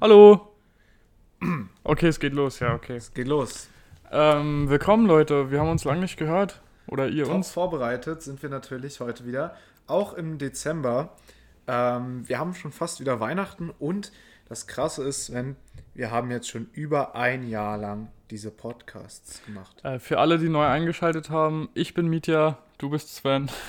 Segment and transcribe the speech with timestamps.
[0.00, 0.54] Hallo.
[1.84, 2.96] Okay, es geht los, ja, okay.
[2.96, 3.68] Es geht los.
[4.10, 5.50] Ähm, willkommen, Leute.
[5.50, 6.60] Wir haben uns lange nicht gehört.
[6.86, 7.50] Oder ihr Top uns.
[7.50, 9.56] vorbereitet sind wir natürlich heute wieder.
[9.86, 11.16] Auch im Dezember.
[11.66, 14.12] Ähm, wir haben schon fast wieder Weihnachten und
[14.48, 15.56] das Krasse ist, wenn
[15.94, 19.82] wir haben jetzt schon über ein Jahr lang diese Podcasts gemacht.
[19.84, 23.50] Äh, für alle, die neu eingeschaltet haben, ich bin Mitya, du bist Sven.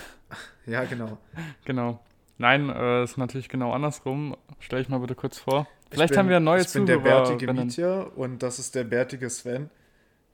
[0.65, 1.17] Ja, genau.
[1.65, 1.99] genau.
[2.37, 4.37] Nein, äh, ist natürlich genau andersrum.
[4.59, 5.67] Stell dich mal bitte kurz vor.
[5.91, 7.23] Vielleicht Ich bin- haben wir neue Ich bin der Zuhörer.
[7.23, 9.69] bärtige wenn- Mietja und das ist der bärtige Sven,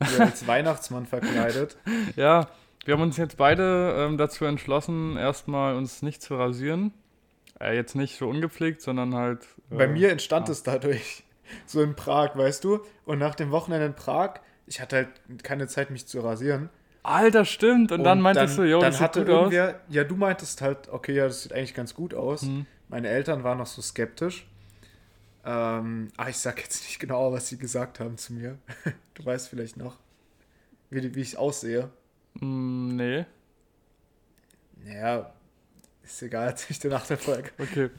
[0.01, 1.77] der als Weihnachtsmann verkleidet.
[2.15, 2.47] Ja,
[2.85, 6.93] wir haben uns jetzt beide ähm, dazu entschlossen, erstmal uns nicht zu rasieren.
[7.59, 9.43] Äh, jetzt nicht so ungepflegt, sondern halt.
[9.71, 10.51] Äh, Bei mir entstand ja.
[10.51, 11.23] es dadurch.
[11.67, 12.79] So in Prag, weißt du?
[13.05, 16.69] Und nach dem Wochenende in Prag, ich hatte halt keine Zeit, mich zu rasieren.
[17.03, 17.91] Alter, stimmt.
[17.91, 19.53] Und, dann meintest du, jo, dann das sieht gut aus.
[19.53, 22.41] ja, du meintest halt, okay, ja, das sieht eigentlich ganz gut aus.
[22.41, 22.65] Mhm.
[22.89, 24.47] Meine Eltern waren noch so skeptisch.
[25.45, 28.57] Ähm, ah, ich sag jetzt nicht genau, was sie gesagt haben zu mir.
[29.13, 29.95] Du weißt vielleicht noch,
[30.89, 31.89] wie, wie ich aussehe.
[32.33, 33.25] Mm, nee.
[34.83, 35.31] Naja,
[36.03, 36.53] ist egal,
[36.83, 37.51] dir nach der Folge.
[37.57, 37.89] Okay.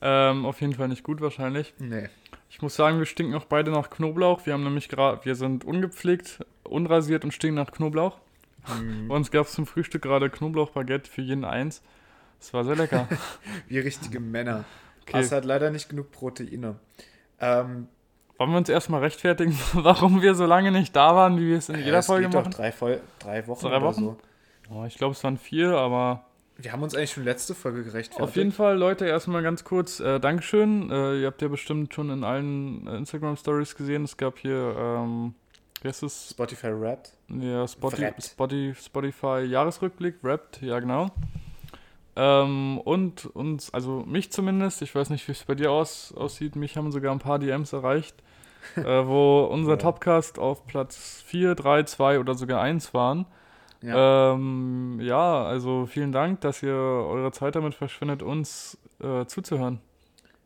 [0.00, 1.74] Ähm, auf jeden Fall nicht gut wahrscheinlich.
[1.78, 2.08] Nee.
[2.48, 4.46] Ich muss sagen, wir stinken auch beide nach Knoblauch.
[4.46, 8.18] Wir haben nämlich gerade, wir sind ungepflegt, unrasiert und stinken nach Knoblauch.
[8.68, 9.08] Mhm.
[9.08, 11.82] Bei uns gab es zum Frühstück gerade Knoblauchbaguette für jeden eins.
[12.38, 13.08] Das war sehr lecker.
[13.68, 14.64] Wie richtige Männer.
[15.02, 15.20] Okay.
[15.20, 16.76] Es hat leider nicht genug Proteine.
[17.40, 17.88] Ähm,
[18.38, 21.68] Wollen wir uns erstmal rechtfertigen, warum wir so lange nicht da waren, wie wir es
[21.68, 22.52] in jeder es Folge geht doch machen?
[22.52, 24.00] drei, Vol drei Wochen Drei oder Wochen?
[24.00, 24.16] so.
[24.70, 26.24] Oh, ich glaube, es waren vier, aber
[26.56, 28.20] Wir haben uns eigentlich schon letzte Folge gerechtfertigt.
[28.22, 30.90] auf jeden Fall, Leute, erstmal ganz kurz äh, Dankeschön.
[30.90, 35.34] Äh, ihr habt ja bestimmt schon in allen äh, Instagram-Stories gesehen, es gab hier, ähm,
[35.82, 36.30] wie heißt es?
[36.30, 37.12] Spotify Wrapped.
[37.28, 38.24] Ja, Spotify, Wrapped.
[38.24, 41.10] Spotify, Spotify Jahresrückblick, Wrapped, ja genau.
[42.14, 46.56] Ähm, und uns, also mich zumindest, ich weiß nicht, wie es bei dir aus, aussieht,
[46.56, 48.22] mich haben sogar ein paar DMs erreicht,
[48.76, 49.76] äh, wo unser Ja.
[49.78, 53.26] Topcast auf Platz 4, 3, 2 oder sogar 1 waren.
[53.80, 54.34] Ja.
[54.34, 59.80] Ähm, ja, also vielen Dank, dass ihr eure Zeit damit verschwendet, uns äh, zuzuhören.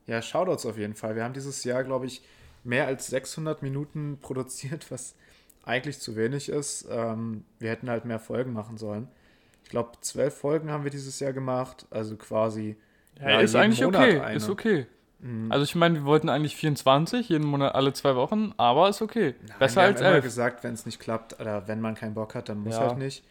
[0.07, 1.17] Ja, Shoutouts auf jeden Fall.
[1.17, 2.23] Wir haben dieses Jahr, glaube ich,
[2.65, 5.17] mehr als 600 Minuten produziert, was
[5.65, 6.87] eigentlich zu wenig ist.
[6.91, 9.09] Ähm, wir hätten halt mehr Folgen machen sollen.
[9.67, 12.77] Ich glaube, zwölf Folgen haben wir dieses Jahr gemacht, also quasi.
[13.21, 14.37] Ja, ist jeden eigentlich Monat okay, eine.
[14.37, 14.87] ist okay.
[15.19, 15.51] Mhm.
[15.51, 19.35] Also ich meine, wir wollten eigentlich 24, jeden Monat alle zwei Wochen, aber ist okay.
[19.41, 20.25] Nein, Besser wir als haben immer elf.
[20.25, 22.81] gesagt, wenn es nicht klappt oder wenn man keinen Bock hat, dann muss Ja.
[22.81, 23.25] halt nicht.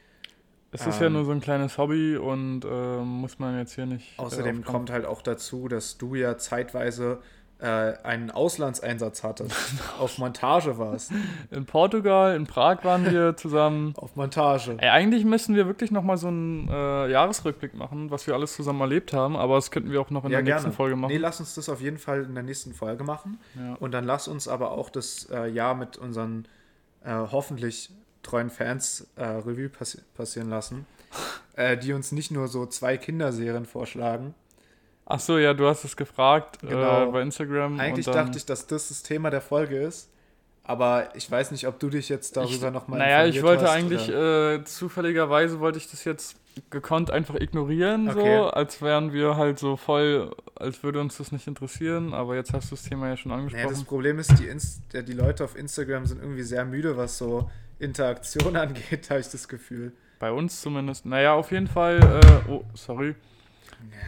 [0.71, 3.85] Es ist ja Ähm, nur so ein kleines Hobby und ähm, muss man jetzt hier
[3.85, 4.09] nicht.
[4.19, 7.21] äh, Außerdem kommt halt auch dazu, dass du ja zeitweise
[7.59, 9.55] äh, einen Auslandseinsatz hattest.
[9.99, 11.11] auf Montage warst.
[11.51, 13.93] In Portugal, in Prag waren wir zusammen.
[13.97, 14.75] Auf Montage.
[14.79, 18.81] Ey, eigentlich müssen wir wirklich nochmal so einen äh, Jahresrückblick machen, was wir alles zusammen
[18.81, 20.61] erlebt haben, aber das könnten wir auch noch in ja, der gerne.
[20.61, 21.11] nächsten Folge machen.
[21.11, 23.39] Nee, lass uns das auf jeden Fall in der nächsten Folge machen.
[23.55, 23.75] ja.
[23.79, 26.47] Und dann lass uns aber auch das äh, Jahr mit unseren
[27.03, 27.91] äh, hoffentlich
[28.23, 30.85] treuen Fans äh, Revue passi passieren lassen.
[31.57, 34.33] Äh, die uns nicht nur so zwei Kinderserien vorschlagen.
[35.05, 37.03] Ach so, ja, du hast es gefragt Genau.
[37.09, 37.79] äh, bei Instagram.
[37.79, 40.09] Eigentlich dachte ich, dass das das Thema der Folge ist.
[40.67, 44.63] Aber ich weiß nicht, ob du dich jetzt darüber nochmal Naja, ich wollte eigentlich, äh,
[44.63, 46.37] zufälligerweise wollte ich das jetzt
[46.71, 48.37] gekonnt einfach ignorieren, Okay.
[48.37, 52.51] so, als wären wir halt so voll, als würde uns das nicht interessieren, aber jetzt
[52.53, 53.69] hast du das Thema ja schon Naja, angesprochen.
[53.75, 57.17] das Problem ist, die, Inst äh, die Leute auf Instagram sind irgendwie sehr müde, was
[57.17, 59.91] so Interaktion angeht, habe ich das Gefühl.
[60.17, 61.05] Bei uns zumindest.
[61.05, 61.99] Naja, auf jeden Fall.
[61.99, 63.13] Äh, oh, sorry.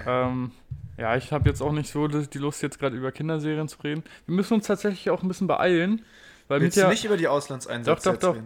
[0.08, 0.52] Ähm,
[0.98, 4.04] ja, ich habe jetzt auch nicht so die Lust, jetzt gerade über Kinderserien zu reden.
[4.26, 6.04] Wir müssen uns tatsächlich auch ein bisschen beeilen.
[6.48, 8.42] Weil Willst Mietja, du nicht über die Auslandseinsätze Doch, doch, doch.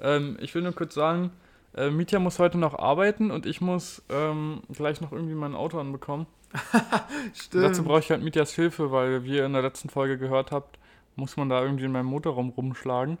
[0.00, 1.30] ähm, ich will nur kurz sagen,
[1.76, 5.78] äh, Mietja muss heute noch arbeiten und ich muss ähm, gleich noch irgendwie mein Auto
[5.78, 6.26] anbekommen.
[7.34, 7.64] Stimmt.
[7.64, 10.78] Dazu brauche ich halt Mietjas Hilfe, weil wie ihr in der letzten Folge gehört habt,
[11.16, 13.18] muss man da irgendwie in meinem Motorraum rumschlagen.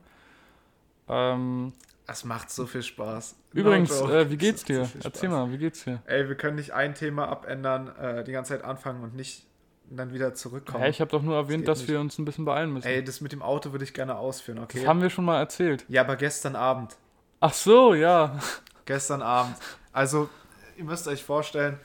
[1.08, 1.72] Ähm,
[2.06, 3.34] Das macht so viel Spaß.
[3.54, 4.84] übrigens, No äh, wie geht's Das dir?
[4.84, 6.02] so Erzähl mal, wie geht's dir?
[6.06, 9.46] Ey, wir können nicht ein Thema abändern, äh, die ganze Zeit anfangen und nicht
[9.90, 10.82] dann wieder zurückkommen.
[10.84, 11.88] Hä, ich habe doch nur erwähnt, geht dass nicht.
[11.88, 12.86] wir uns ein bisschen beeilen müssen.
[12.86, 14.80] Ey, das mit dem Auto würde ich gerne ausführen, okay?
[14.80, 15.84] Das haben wir schon mal erzählt.
[15.88, 16.96] ja, aber gestern Abend.
[17.40, 18.38] Ach so, ja.
[18.86, 19.56] Gestern Abend.
[19.92, 20.28] Also,
[20.76, 21.78] ihr müsst euch vorstellen,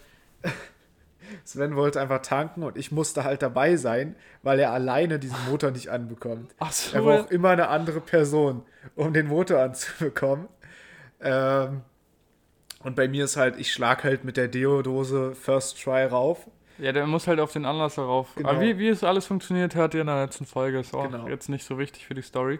[1.43, 5.71] Sven wollte einfach tanken und ich musste halt dabei sein, weil er alleine diesen Motor
[5.71, 6.53] nicht anbekommt.
[6.59, 6.95] Ach so.
[6.97, 8.63] Er braucht immer eine andere Person,
[8.95, 10.47] um den Motor anzubekommen.
[11.21, 11.81] Ähm,
[12.83, 16.47] und bei mir ist halt, ich schlag halt mit der Deodose First Try rauf.
[16.77, 18.33] Ja, der muss halt auf den Anlass darauf.
[18.35, 18.49] Genau.
[18.49, 20.79] Aber wie, wie es alles funktioniert, hört ihr in der letzten Folge.
[20.79, 21.27] Ist auch Genau.
[21.27, 22.59] jetzt nicht so wichtig für die Story.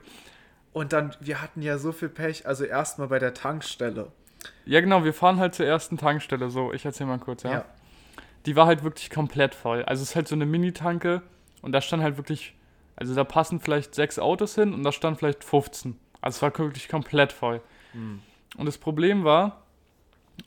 [0.74, 4.12] Und dann, wir hatten ja so viel Pech, also erstmal bei der Tankstelle.
[4.66, 6.50] Ja, genau, wir fahren halt zur ersten Tankstelle.
[6.50, 7.51] So, ich erzähl mal kurz, ja.
[7.51, 7.66] Ja.
[8.46, 9.84] Die war halt wirklich komplett voll.
[9.84, 11.22] Also es ist halt so eine Mini-Tanke
[11.62, 12.56] Und da stand halt wirklich,
[12.96, 15.98] also da passen vielleicht sechs Autos hin und da stand vielleicht 15.
[16.22, 17.62] Also es war wirklich komplett voll.
[17.94, 18.22] Hm.
[18.58, 19.62] Und das Problem war,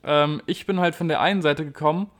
[0.04, 2.10] ähm, ich bin halt von der einen Seite gekommen,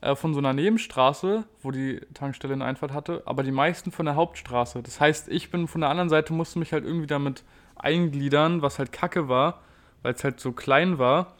[0.00, 4.06] äh, von so einer Nebenstraße, wo die Tankstelle eine Einfahrt hatte, aber die meisten von
[4.06, 4.82] der Hauptstraße.
[4.82, 7.44] Das heißt, ich bin von der anderen Seite, musste mich halt irgendwie damit
[7.76, 9.60] eingliedern, was halt kacke war,
[10.02, 11.34] weil es halt so klein war.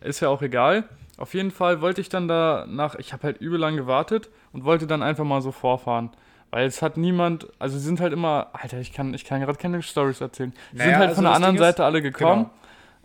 [0.00, 0.84] Ist ja auch egal.
[1.16, 4.64] Auf jeden Fall wollte ich dann da nach, ich habe halt übel lang gewartet und
[4.64, 6.10] wollte dann einfach mal so vorfahren.
[6.50, 9.58] Weil es hat niemand, also sie sind halt immer, Alter, ich kann, ich kann gerade
[9.58, 10.52] keine Stories erzählen.
[10.72, 12.50] Sie Naja, sind halt also von der anderen Ding Seite alle gekommen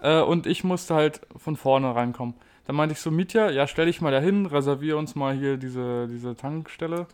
[0.01, 2.35] äh, und ich musste halt von vorne reinkommen.
[2.67, 6.07] Dann meinte ich so, Mietja, ja, stell dich mal dahin, reservier uns mal hier diese,
[6.07, 7.07] diese Tankstelle.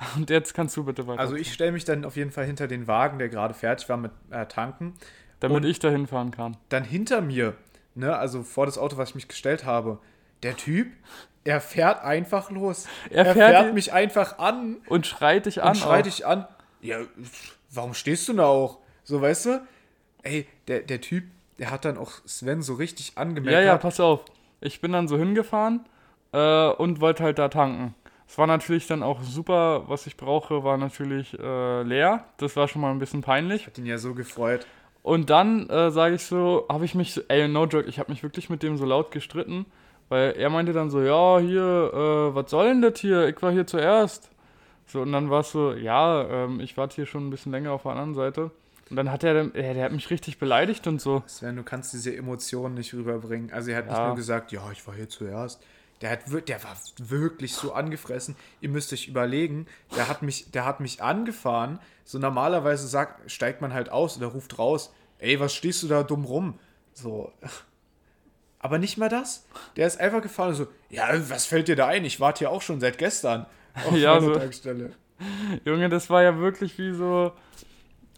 [0.16, 1.20] Und jetzt kannst du bitte weiter.
[1.20, 3.98] Also ich stelle mich dann auf jeden Fall hinter den Wagen, der gerade fertig war
[3.98, 4.94] mit äh, Tanken.
[5.40, 6.56] damit ich da hinfahren kann.
[6.70, 7.54] Dann hinter mir,
[7.94, 9.98] ne, also vor das Auto, was ich mich gestellt habe,
[10.42, 10.88] der Typ,
[11.44, 12.86] er fährt einfach los.
[13.10, 15.70] Er Er, fährt mich einfach an Und schreit dich an.
[15.70, 16.46] und schreit dich an.
[16.82, 16.98] Ja,
[17.70, 18.78] warum stehst du da auch?
[19.04, 19.62] So, weißt du?
[20.22, 21.24] Ey, der, der Typ,
[21.58, 23.52] der hat dann auch Sven so richtig angemerkt.
[23.52, 24.24] Ja, ja, pass auf.
[24.60, 25.86] Ich bin dann so hingefahren
[26.32, 27.94] äh, und wollte halt da tanken.
[28.28, 32.24] Es war natürlich dann auch super, was ich brauche, war natürlich äh, leer.
[32.36, 33.66] Das war schon mal ein bisschen peinlich.
[33.66, 34.66] Hat ihn ja so gefreut.
[35.02, 38.12] Und dann äh, sage ich so, habe ich mich, so- ey, no joke, ich habe
[38.12, 39.64] mich wirklich mit dem so laut gestritten,
[40.10, 41.62] weil er meinte dann so, ja, hier,
[41.94, 43.26] äh, was soll denn das hier?
[43.28, 44.28] Ich war hier zuerst.
[44.86, 47.72] So, und dann war es so, ja, ähm, ich warte hier schon ein bisschen länger
[47.72, 48.50] auf der anderen Seite.
[48.90, 51.22] Und dann hat er, dann- äh, der hat mich richtig beleidigt und so.
[51.26, 53.52] Sven, du kannst diese Emotionen nicht rüberbringen.
[53.52, 54.08] Also er hat nicht Ja.
[54.08, 55.62] nur gesagt, ja, ich war hier zuerst.
[56.00, 58.34] Der, hat, der war wirklich so angefressen.
[58.60, 61.78] Ihr müsst euch überlegen, der hat mich, der hat mich angefahren.
[62.04, 66.02] So normalerweise sagt, steigt man halt aus oder ruft raus, ey, was stehst du da
[66.02, 66.58] dumm rum?
[66.94, 67.30] So.
[68.60, 69.46] Aber nicht mal das.
[69.76, 72.04] Der ist einfach gefahren und so, ja, was fällt dir da ein?
[72.04, 74.34] Ich warte hier auch schon seit gestern auf Ja, meiner so.
[74.38, 74.92] Tankstelle.
[75.64, 77.32] Junge, das war ja wirklich wie so,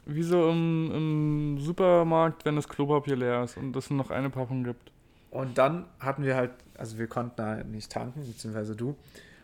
[0.04, 4.64] wie so im, im Supermarkt, wenn das Klopapier leer ist und es noch eine Packung
[4.64, 4.90] gibt.
[5.30, 8.96] Und dann hatten wir halt, also wir konnten da nicht tanken, beziehungsweise du.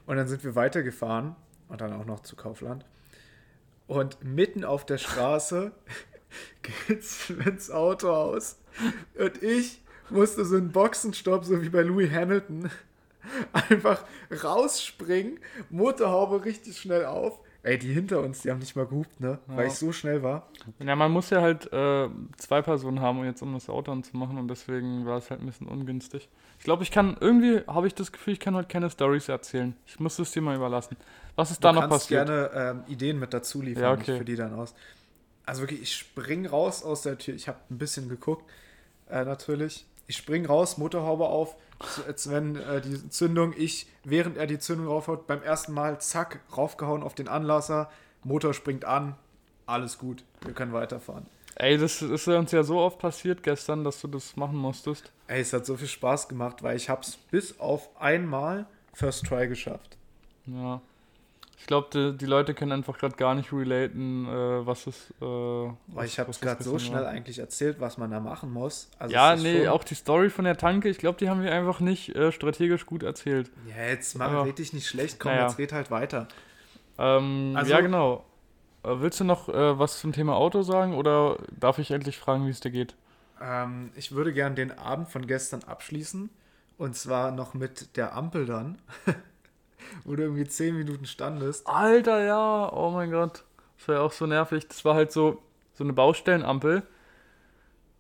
[0.06, 1.34] Und dann sind wir weitergefahren
[1.68, 2.84] und dann auch noch zu Kaufland.
[3.86, 5.72] Und mitten auf der Straße
[6.88, 8.58] geht Svens Auto aus.
[9.18, 9.80] Und ich
[10.10, 12.70] musste so einen Boxenstopp, so wie bei Louis Hamilton,
[13.52, 14.05] einfach
[14.43, 15.38] rausspringen,
[15.70, 17.38] Motorhaube richtig schnell auf.
[17.64, 19.40] Ey, die hinter uns, die haben nicht mal gehupt, ne?
[19.49, 19.66] Weil Ja.
[19.66, 20.49] ich so schnell war.
[20.78, 24.38] Ja, man muss ja halt äh, zwei Personen haben, um jetzt um das Auto anzumachen
[24.38, 26.28] und deswegen war es halt ein bisschen ungünstig.
[26.58, 29.75] Ich glaube, ich kann, irgendwie habe ich das Gefühl, ich kann heute keine Stories erzählen.
[29.87, 30.96] Ich muss es dir mal überlassen.
[31.34, 32.26] Was ist da du noch kannst passiert?
[32.28, 33.82] gerne ähm, Ideen mit dazu liefern.
[33.82, 34.19] Ja, Ich okay.
[34.19, 34.72] für die dann aus.
[35.44, 37.34] Also wirklich, ich spring raus aus der Tür.
[37.34, 38.44] Ich habe ein bisschen geguckt,
[39.10, 39.84] äh, natürlich.
[40.08, 41.55] Ich spring raus, Motorhaube auf.
[41.94, 43.55] Z- Sven äh, die Zündung.
[43.56, 47.88] Ich, während er die Zündung raufhaut, beim ersten Mal, zack, raufgehauen auf den Anlasser.
[48.25, 49.14] Motor springt an.
[49.66, 50.25] Alles gut.
[50.44, 51.26] Wir können weiterfahren.
[51.55, 55.12] Ey, das ist uns ja so oft passiert gestern, dass du das machen musstest.
[55.26, 59.46] Ey, es hat so viel Spaß gemacht, weil ich hab's bis auf einmal First Try
[59.46, 59.96] geschafft.
[60.46, 60.81] Ja.
[61.60, 65.10] Ich glaube, die, die Leute können einfach gerade gar nicht relaten, äh, was es.
[65.20, 67.00] Äh, Weil was- ich habe es gerade so gestern war.
[67.00, 68.88] schnell eigentlich erzählt, was man da machen muss.
[68.99, 71.52] Also Ja, nee, schon- auch die Story von der Tanke, ich glaube, die haben wir
[71.52, 73.50] einfach nicht äh, strategisch gut erzählt.
[73.69, 75.46] Ja, jetzt mach, Aber- red dich nicht schlecht, komm, Naja.
[75.49, 76.28] jetzt red halt weiter.
[76.99, 78.25] Ähm, Also- ja, genau.
[78.84, 82.46] Äh, willst du noch äh, was zum Thema Auto sagen oder darf ich endlich fragen,
[82.46, 82.94] wie es dir geht?
[83.43, 86.31] Ähm, ich würde gern den Abend von gestern abschließen.
[86.77, 88.79] Und zwar noch mit der Ampel dann.
[90.04, 91.66] wo du irgendwie 10 Minuten standest.
[91.66, 93.44] Alter, ja, oh mein Gott.
[93.78, 94.66] Das war ja auch so nervig.
[94.68, 95.42] Das war halt so,
[95.74, 96.82] so eine Baustellenampel.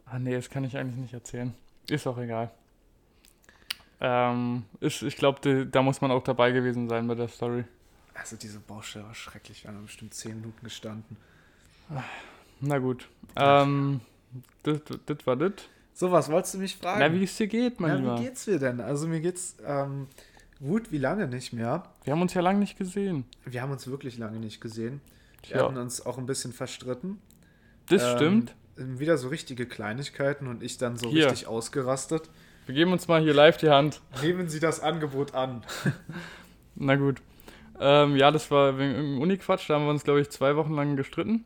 [0.06, 1.54] Ah, nee, das kann ich eigentlich nicht erzählen.
[1.88, 2.50] Ist auch egal.
[4.00, 7.64] Ähm, ist, ich glaube, da muss man auch dabei gewesen sein bei der Story.
[8.14, 9.64] Also diese Baustelle war schrecklich.
[9.64, 11.16] Wir haben bestimmt 10 Minuten gestanden.
[12.60, 13.08] Na gut.
[13.36, 14.00] Ähm,
[14.62, 15.52] das, das war das.
[15.94, 17.00] So, was wolltest du mich fragen?
[17.00, 18.18] Na, wie es dir geht, mein ja, Lieber.
[18.18, 18.80] wie geht's dir denn?
[18.80, 20.06] Also mir geht's ähm,
[20.60, 21.84] gut wie lange nicht mehr.
[22.04, 23.24] Wir haben uns ja lange nicht gesehen.
[23.44, 25.00] Wir haben uns wirklich lange nicht gesehen.
[25.46, 25.64] Wir Ja.
[25.64, 27.18] hatten uns auch ein bisschen verstritten.
[27.88, 28.54] Das Ähm, stimmt.
[28.76, 31.26] Wieder so richtige Kleinigkeiten und ich dann so Hier.
[31.26, 32.30] richtig ausgerastet.
[32.66, 34.00] Wir geben uns mal hier live die Hand.
[34.22, 35.64] Nehmen Sie das Angebot an.
[36.76, 37.22] Na gut.
[37.80, 39.68] Ähm, ja, das war wegen irgendeinem Uni-Quatsch.
[39.70, 41.44] Da haben wir uns, glaube ich, zwei Wochen lang gestritten.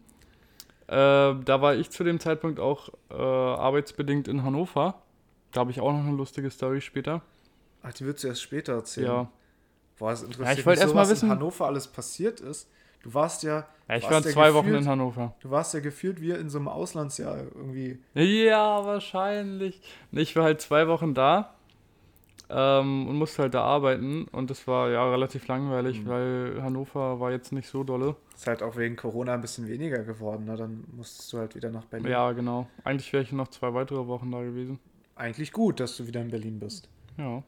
[0.88, 5.02] Äh, da war ich zu dem Zeitpunkt auch äh, arbeitsbedingt in Hannover.
[5.52, 7.22] Da habe ich auch noch eine lustige Story später.
[7.82, 9.06] Ach, die würdest du erst später erzählen.
[9.06, 9.30] Ja.
[9.98, 12.40] Boah, das interessiert Ja, ich wollte erst so, mal was wissen- in Hannover alles passiert
[12.40, 12.68] ist.
[13.02, 15.34] Du warst ja, ja ich war ja zwei Wochen gefühlt- in Hannover.
[15.40, 17.98] Du warst ja gefühlt wie in so einem Auslandsjahr irgendwie.
[18.14, 19.80] Ja, wahrscheinlich.
[20.12, 21.54] Ich war halt zwei Wochen da.
[22.54, 24.24] ähm, und musste halt da arbeiten.
[24.24, 26.06] Und das war ja relativ langweilig, Mhm.
[26.08, 28.14] weil Hannover war jetzt nicht so dolle.
[28.34, 30.56] Ist halt auch wegen Corona ein bisschen weniger geworden, ne?
[30.56, 32.10] Dann musstest du halt wieder nach Berlin.
[32.10, 32.66] Ja, genau.
[32.84, 34.78] Eigentlich wäre ich noch zwei weitere Wochen da gewesen.
[35.14, 36.90] Eigentlich gut, dass du wieder in Berlin bist.
[37.16, 37.42] Ja.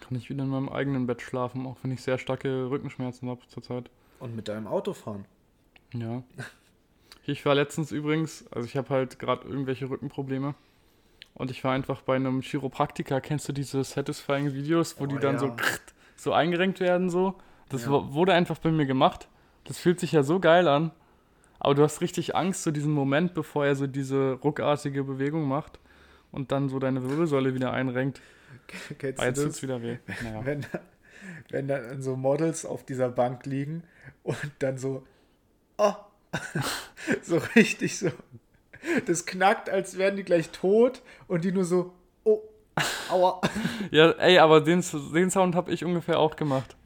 [0.00, 3.40] Kann ich wieder in meinem eigenen Bett schlafen, auch wenn ich sehr starke Rückenschmerzen habe
[3.48, 3.90] zurzeit.
[4.18, 5.24] Und mit deinem Auto fahren.
[5.92, 6.22] Ja.
[7.26, 10.54] Ich war letztens übrigens, also ich habe halt gerade irgendwelche Rückenprobleme.
[11.34, 13.20] Und ich war einfach bei einem Chiropraktiker.
[13.20, 15.56] Kennst du diese satisfying Videos, wo Oh, die dann so, ja.
[16.16, 17.34] so eingerenkt werden so?
[17.68, 17.90] Das Ja.
[18.14, 19.28] wurde einfach bei mir gemacht.
[19.64, 20.92] Das fühlt sich ja so geil an.
[21.58, 25.78] Aber du hast richtig Angst, so diesen Moment, bevor er so diese ruckartige Bewegung macht
[26.32, 28.20] und dann so deine Wirbelsäule wieder einrenkt.
[28.98, 29.98] Kennst Ah, jetzt tut's wieder weh.
[30.22, 30.44] Naja.
[30.44, 30.66] Wenn,
[31.50, 33.82] wenn dann so Models auf dieser Bank liegen
[34.22, 35.04] und dann so,
[35.78, 35.94] oh,
[37.22, 38.10] so richtig so,
[39.06, 42.42] das knackt, als wären die gleich tot und die nur so, oh,
[43.08, 43.40] aua.
[43.90, 46.76] Ja, ey, aber den, den Sound habe ich ungefähr auch gemacht.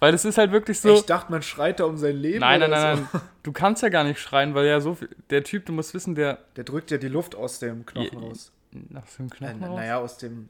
[0.00, 0.94] Weil es ist halt wirklich so.
[0.94, 2.40] Ich dachte, man schreit da um sein Leben.
[2.40, 3.02] nein, nein, nein, so.
[3.12, 3.22] nein.
[3.42, 5.10] Du kannst ja gar nicht schreien, weil ja so viel.
[5.28, 6.38] Der Typ, du musst wissen, der.
[6.56, 8.50] Der drückt ja die Luft aus dem Knochen raus.
[8.72, 9.76] Nach so einem Äh, Knochen raus?
[9.78, 10.48] naja, aus dem.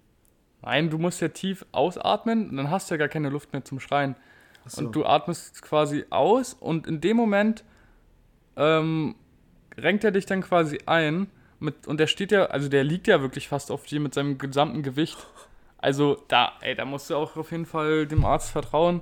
[0.62, 3.64] Nein, du musst ja tief ausatmen und dann hast du ja gar keine Luft mehr
[3.64, 4.14] zum Schreien.
[4.64, 4.84] Achso.
[4.84, 7.64] Und du atmest quasi aus und in dem Moment
[8.56, 9.14] ähm,
[9.78, 11.28] renkt er dich dann quasi ein.
[11.60, 14.36] Mit, und der steht ja, also der liegt ja wirklich fast auf dir mit seinem
[14.38, 15.18] gesamten Gewicht.
[15.78, 19.00] Also da, ey, da musst du auch auf jeden Fall dem Arzt vertrauen.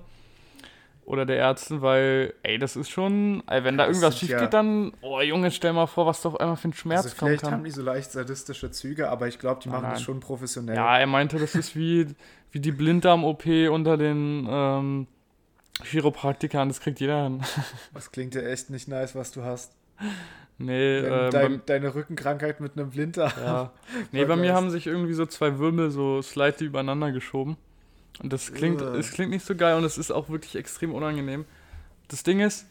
[1.09, 4.41] Oder der Ärztin, weil, ey, das ist schon, ey, wenn da Das irgendwas schief ja-
[4.41, 7.17] geht, dann, oh Junge, stell mal vor, was da auf einmal für ein Schmerz Also
[7.17, 7.53] kommen vielleicht kann.
[7.55, 10.05] haben die so leicht sadistische Züge, aber ich glaube, die Nein, machen das nein.
[10.05, 10.77] schon professionell.
[10.77, 12.09] Ja, er meinte, das ist wie,
[12.53, 15.07] wie die Blinddarm-OP unter den ähm,
[15.83, 17.43] Chiropraktikern, das kriegt jeder hin.
[17.95, 19.73] Das klingt ja echt nicht nice, was du hast.
[20.59, 23.33] nee, Dein, äh, dein, deine Rückenkrankheit mit einem Blinddarm.
[23.43, 23.73] ja.
[24.13, 27.57] nee, bei mir haben sich irgendwie so zwei Wirbel so slightly übereinander geschoben.
[28.23, 28.97] Und das klingt, Ugh.
[28.97, 31.45] es klingt nicht so geil und es ist auch wirklich extrem unangenehm.
[32.09, 32.67] Das Ding ist,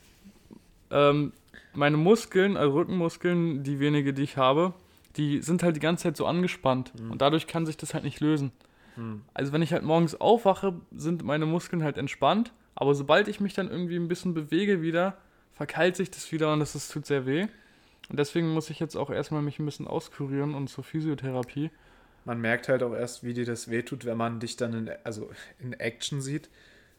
[0.92, 1.32] ähm,
[1.74, 4.74] meine Muskeln, also Rückenmuskeln, die wenige, die ich habe,
[5.16, 6.92] die sind halt die ganze Zeit so angespannt.
[7.00, 7.12] Mhm.
[7.12, 8.51] Und dadurch kann sich das halt nicht lösen.
[8.96, 9.22] Hm.
[9.34, 13.54] Also wenn ich halt morgens aufwache, sind meine Muskeln halt entspannt, aber sobald ich mich
[13.54, 15.18] dann irgendwie ein bisschen bewege wieder,
[15.54, 17.48] verkeilt sich das wieder und das ist, tut sehr weh.
[18.10, 21.70] Und deswegen muss ich jetzt auch erstmal mich ein bisschen auskurieren und zur Physiotherapie.
[22.28, 25.30] Man merkt halt auch erst, wie dir das wehtut, wenn man dich dann in, also
[25.60, 26.50] in Action sieht.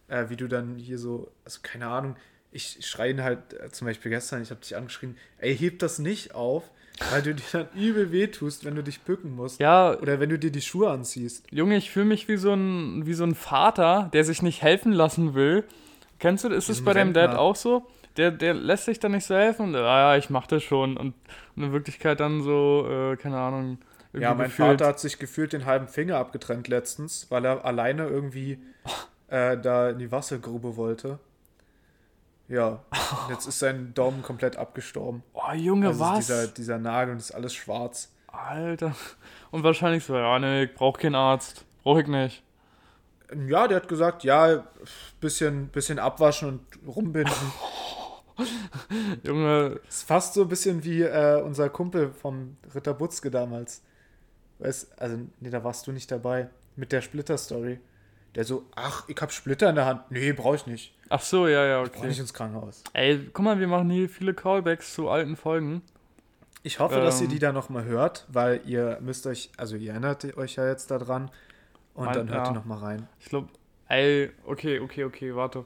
[0.09, 2.17] Äh, wie du dann hier so, also keine Ahnung,
[2.51, 5.99] ich schreie ihn halt, äh, zum Beispiel gestern, ich habe dich angeschrien, ey, heb das
[5.99, 6.71] nicht auf,
[7.11, 9.61] weil du dir dann übel wehtust, wenn du dich bücken musst.
[9.61, 11.45] Ja, Oder wenn du dir die Schuhe anziehst.
[11.51, 14.93] Junge, ich fühle mich wie so, ein, wie so ein Vater, der sich nicht helfen
[14.93, 15.65] lassen will.
[16.19, 17.41] Kennst du, ist es bei deinem Dad Rentner.
[17.41, 17.87] auch so?
[18.17, 20.97] Der, der lässt sich dann nicht so helfen und, ah ja, ich mach das schon.
[20.97, 21.15] Und,
[21.55, 23.79] und in Wirklichkeit dann so, äh, keine Ahnung.
[24.13, 27.65] Irgendwie Ja, mein gefühlt- Vater hat sich gefühlt den halben Finger abgetrennt letztens, weil er
[27.65, 28.59] alleine irgendwie
[29.29, 31.19] äh, da in die Wassergrube wollte.
[32.49, 35.23] Ja, und jetzt ist sein Daumen komplett abgestorben.
[35.35, 36.19] Oh, Junge, Also was?
[36.27, 38.13] Dieser, dieser Nagel und ist alles schwarz.
[38.27, 38.95] Alter.
[39.51, 41.65] Und wahrscheinlich so, ja, nee, ich brauch keinen Arzt.
[41.83, 42.43] Brauch ich nicht.
[43.47, 44.65] Ja, der hat gesagt, ja,
[45.21, 47.33] bisschen, bisschen abwaschen und rumbinden.
[49.23, 53.83] Junge, ist fast so ein bisschen wie äh, unser Kumpel vom Ritter Butzke damals.
[54.59, 56.49] Weißt, also, nee, da warst du nicht dabei.
[56.77, 57.81] Mit der Splitter-Story.
[58.35, 60.11] Der so, ach, ich hab Splitter in der Hand.
[60.11, 60.95] Nee, brauch ich nicht.
[61.09, 62.09] ach so, ja, ja, Ich brauch okay.
[62.09, 62.85] nicht ins Krankenhaus.
[62.93, 65.83] Ey, guck mal, wir machen hier viele Callbacks zu alten Folgen.
[66.63, 67.31] Ich hoffe, dass ihr Ähm.
[67.33, 71.31] die da nochmal hört, weil ihr müsst euch, also ihr erinnert euch ja jetzt daran.
[71.95, 72.53] Und Mein- dann hört ja.
[72.53, 73.09] ihr nochmal rein.
[73.21, 73.49] Ich glaube,
[73.89, 75.65] ey, okay, okay, okay, warte.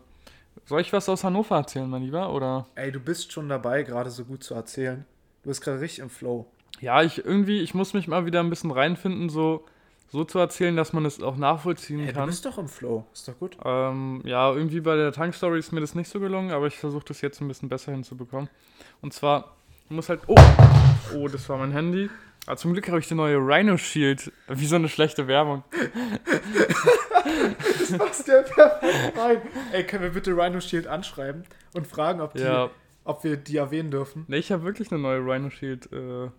[0.66, 2.32] Soll ich was aus Hannover erzählen, mein Lieber?
[2.32, 2.66] Oder?
[2.76, 5.04] Ey, du bist schon dabei, gerade so gut zu erzählen.
[5.42, 6.46] Du bist gerade richtig im Flow.
[6.80, 9.64] Ja, ich irgendwie, ich muss mich mal wieder ein bisschen reinfinden, so,
[10.10, 12.26] so zu erzählen, dass man es auch nachvollziehen Ey, du kann.
[12.26, 13.06] bist doch im Flow.
[13.12, 13.56] Ist doch gut.
[13.64, 17.04] Ähm, ja, irgendwie bei der Tankstory ist mir das nicht so gelungen, aber ich versuche
[17.06, 18.48] das jetzt ein bisschen besser hinzubekommen.
[19.00, 19.56] Und zwar,
[19.88, 20.20] ich muss halt.
[20.26, 20.36] Oh!
[21.16, 22.10] Oh, das war mein Handy.
[22.46, 24.32] Aber zum Glück habe ich die neue Rhino Shield.
[24.48, 25.62] Wie so eine schlechte Werbung.
[27.78, 29.42] Das passt ja perfekt rein.
[29.72, 32.70] Ey, können wir bitte Rhino Shield anschreiben und fragen, ob, die, Ja.
[33.04, 34.24] ob wir die erwähnen dürfen?
[34.28, 35.90] Ne, ich habe wirklich eine neue Rhino Shield.
[35.92, 36.30] Äh,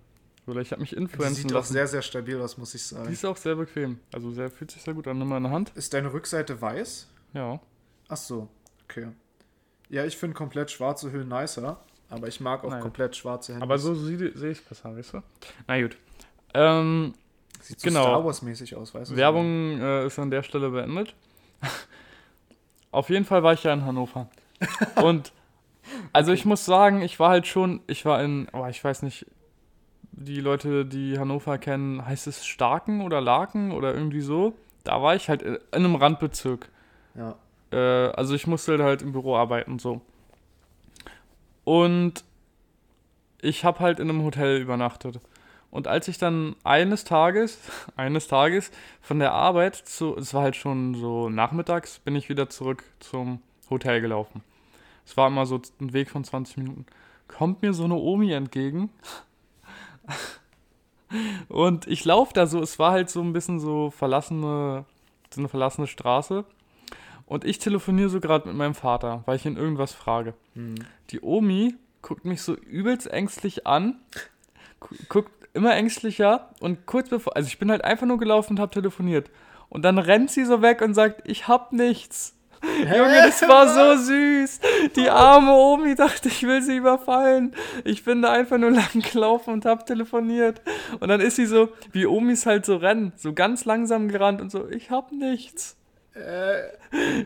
[0.47, 1.73] oder ich habe mich Die influenzen sieht doch lassen.
[1.73, 3.11] sehr, sehr stabil aus, muss ich Die sagen.
[3.11, 3.99] ist auch sehr bequem.
[4.13, 5.17] Also sehr, fühlt sich sehr gut an.
[5.17, 5.71] Nimm mal in der Hand.
[5.75, 7.07] Ist deine Rückseite weiß?
[7.33, 7.59] Ja.
[8.09, 8.47] Ach so,
[8.83, 9.07] okay.
[9.89, 12.81] Ja, ich finde komplett schwarze Hüllen nicer, aber ich mag auch Nein.
[12.81, 13.63] komplett schwarze Hände.
[13.63, 15.21] Aber so sehe seh ich besser, weißt du?
[15.67, 15.97] Na gut.
[16.53, 17.13] Ähm,
[17.61, 18.01] Sieht so genau.
[18.03, 19.15] Star Wars-mäßig aus, weißt du?
[19.15, 21.15] Werbung äh, ist an der Stelle beendet.
[22.91, 24.29] Auf jeden Fall war ich ja in Hannover.
[25.03, 25.31] Und
[26.11, 29.25] also ich muss sagen, ich war halt schon, ich war in, oh, ich weiß nicht,
[30.23, 34.53] die Leute, die Hannover kennen, heißt es Starken oder Laken oder irgendwie so.
[34.83, 36.69] da war ich halt in einem Randbezirk.
[37.15, 37.35] Ja.
[37.71, 40.01] Äh, also ich musste halt im Büro arbeiten so.
[41.63, 42.23] Und
[43.41, 45.19] ich habe halt in einem Hotel übernachtet.
[45.71, 47.59] Und als ich dann eines Tages,
[47.95, 52.49] eines Tages von der Arbeit zu, es war halt schon so nachmittags, bin ich wieder
[52.49, 54.43] zurück zum Hotel gelaufen.
[55.05, 56.85] Es war immer so ein Weg von 20 Minuten.
[57.27, 58.89] Kommt mir so eine Omi entgegen.
[61.49, 64.85] Und ich laufe da so, es war halt so ein bisschen so verlassene,
[65.33, 66.45] so eine verlassene Straße.
[67.25, 70.33] Und ich telefoniere so gerade mit meinem Vater, weil ich ihn irgendwas frage.
[70.55, 70.75] Hm.
[71.11, 73.99] Die Omi guckt mich so übelst ängstlich an,
[74.79, 78.59] gu- guckt immer ängstlicher und kurz bevor, also ich bin halt einfach nur gelaufen und
[78.59, 79.29] habe telefoniert.
[79.69, 82.35] Und dann rennt sie so weg und sagt, ich hab nichts.
[82.63, 84.59] Junge, das war so süß.
[84.95, 87.53] Die arme Omi dachte, ich will sie überfallen.
[87.83, 90.61] Ich bin da einfach nur lang gelaufen und hab telefoniert.
[90.99, 94.51] Und dann ist sie so, wie Omis halt so rennen, so ganz langsam gerannt und
[94.51, 95.75] so, ich hab nichts.
[96.15, 96.61] Äh,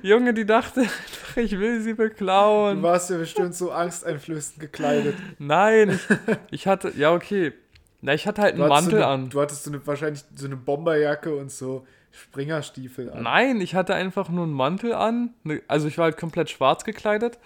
[0.01, 0.86] Junge, die dachte
[1.36, 2.82] ich will sie du beklauen.
[2.82, 5.15] warst ja bestimmt so angsteinflößend gekleidet.
[5.39, 6.17] Nein, ich,
[6.51, 7.53] ich hatte, ja okay.
[8.01, 9.29] Na, ich hatte halt einen Du hattest Mantel so eine, an.
[9.29, 11.86] Du hattest so eine, wahrscheinlich so eine Bomberjacke und so
[12.17, 13.24] Springerstiefel an.
[13.24, 15.33] Nein, ich hatte einfach nur einen Mantel an.
[15.43, 17.38] Ne- Also ich war halt komplett schwarz gekleidet.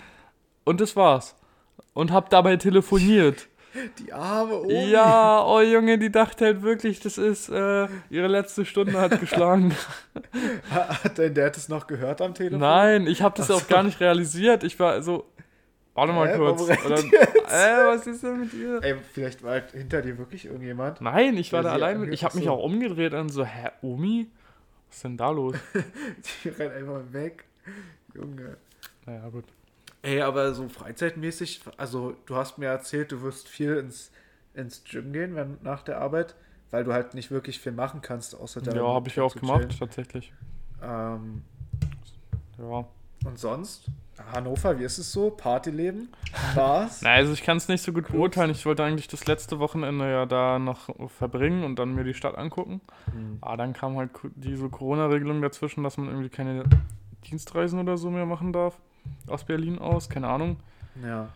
[0.63, 1.35] Und das war's.
[1.93, 3.47] Und hab dabei telefoniert.
[3.99, 4.89] Die arme Omi.
[4.89, 9.73] Ja, oh Junge, die dachte halt wirklich, das ist, äh, ihre letzte Stunde hat geschlagen.
[10.69, 12.59] Hat dein Dad es noch gehört am Telefon?
[12.59, 13.67] Nein, ich habe das Ach auch so.
[13.73, 14.63] gar nicht realisiert.
[14.65, 15.25] Ich war so,
[15.93, 16.61] warte mal Hä, kurz.
[16.63, 18.79] Oder, äh, was ist denn mit ihr?
[18.83, 20.99] Ey, vielleicht war hinter dir wirklich irgendjemand.
[20.99, 24.27] Nein, ich war da allein Ich habe mich auch umgedreht und so, hä, Omi?
[24.91, 25.55] Was ist denn da los?
[26.43, 27.45] Die rennt einfach weg.
[28.13, 28.57] Junge.
[29.05, 29.45] naja, gut.
[30.01, 34.11] Ey, aber so freizeitmäßig, also du hast mir erzählt, du wirst viel ins,
[34.53, 36.35] ins Gym gehen wenn, nach der Arbeit,
[36.71, 38.75] weil du halt nicht wirklich viel machen kannst, außer da.
[38.75, 39.79] Ja, habe ich ja auch gemacht, chillen.
[39.79, 40.33] tatsächlich.
[40.81, 41.43] Ähm,
[42.57, 42.85] Ja.
[43.25, 43.85] und sonst?
[44.33, 45.29] Hannover, wie ist es so?
[45.29, 46.09] Partyleben?
[46.55, 47.01] Bars?
[47.03, 48.51] Na, also ich kann es nicht so gut beurteilen.
[48.51, 52.37] Ich wollte eigentlich das letzte Wochenende ja da noch verbringen und dann mir die Stadt
[52.37, 52.81] angucken.
[53.11, 53.37] Hm.
[53.41, 56.63] Aber dann kam halt diese Corona-Regelung dazwischen, dass man irgendwie keine
[57.29, 58.79] Dienstreisen oder so mehr machen darf.
[59.27, 60.57] Aus Berlin aus, keine Ahnung.
[61.03, 61.29] Ja.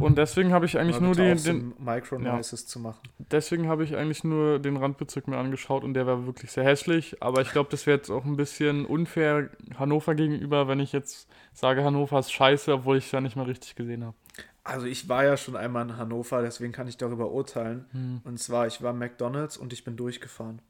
[0.00, 3.00] Und deswegen habe ich eigentlich Mal nur den, den Micro-Noises zu machen.
[3.18, 7.22] deswegen habe ich eigentlich nur den Randbezirk mir angeschaut und der war wirklich sehr hässlich.
[7.22, 11.28] Aber ich glaube, das wäre jetzt auch ein bisschen unfair Hannover gegenüber, wenn ich jetzt
[11.52, 14.16] sage, Hannover ist scheiße, obwohl ich es ja nicht mal richtig gesehen habe.
[14.64, 17.84] Also ich war ja schon einmal in Hannover, deswegen kann ich darüber urteilen.
[17.92, 18.20] Hm.
[18.24, 20.62] Und zwar, ich war McDonalds und ich bin durchgefahren.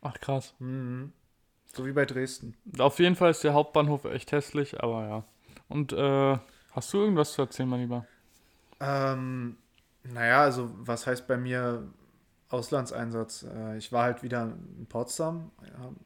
[0.00, 0.54] Ach krass.
[0.58, 1.12] Mhm.
[1.66, 2.56] So wie bei Dresden.
[2.78, 5.24] Auf jeden Fall ist der Hauptbahnhof echt hässlich, aber ja.
[5.68, 6.38] Und äh,
[6.72, 8.06] hast du irgendwas zu erzählen, mein Lieber?
[8.82, 9.56] Ähm,
[10.02, 11.88] naja, also was heißt bei mir
[12.48, 13.44] Auslandseinsatz?
[13.44, 15.52] Äh, ich war halt wieder in Potsdam.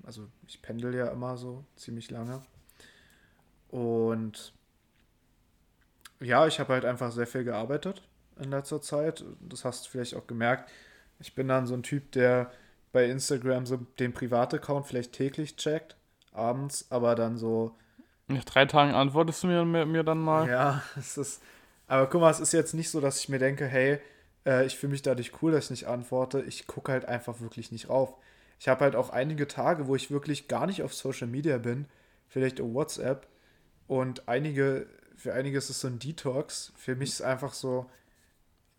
[0.04, 2.42] Also ich pendel ja immer so ziemlich lange.
[3.68, 4.52] Und
[6.20, 8.02] ja, ich habe halt einfach sehr viel gearbeitet
[8.40, 9.24] in letzter Zeit.
[9.40, 10.70] Das hast du vielleicht auch gemerkt.
[11.18, 12.50] Ich bin dann so ein Typ, der
[12.92, 15.96] bei Instagram so den Privataccount vielleicht täglich checkt,
[16.32, 17.74] abends, aber dann so
[18.28, 20.48] Nach drei Tagen antwortest du mir, mir, mir dann mal.
[20.48, 21.42] ja, es ist.
[21.88, 23.98] Aber guck mal, es ist jetzt nicht so, dass ich mir denke, hey,
[24.44, 26.42] äh, ich fühle mich dadurch cool, dass ich nicht antworte.
[26.42, 28.14] Ich gucke halt einfach wirklich nicht rauf.
[28.58, 31.86] Ich habe halt auch einige Tage, wo ich wirklich gar nicht auf Social Media bin,
[32.28, 33.26] vielleicht auf WhatsApp.
[33.86, 36.72] Und einige, für einige ist es so ein Detox.
[36.76, 37.86] Für mich ist einfach so,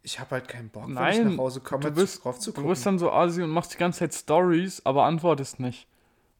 [0.03, 2.55] ich habe halt keinen Bock, wenn ich nach Hause komme, du bist- drauf zu Du
[2.55, 2.69] gucken.
[2.69, 5.87] bist dann so asi und machst die ganze Zeit Stories, aber antwortest nicht.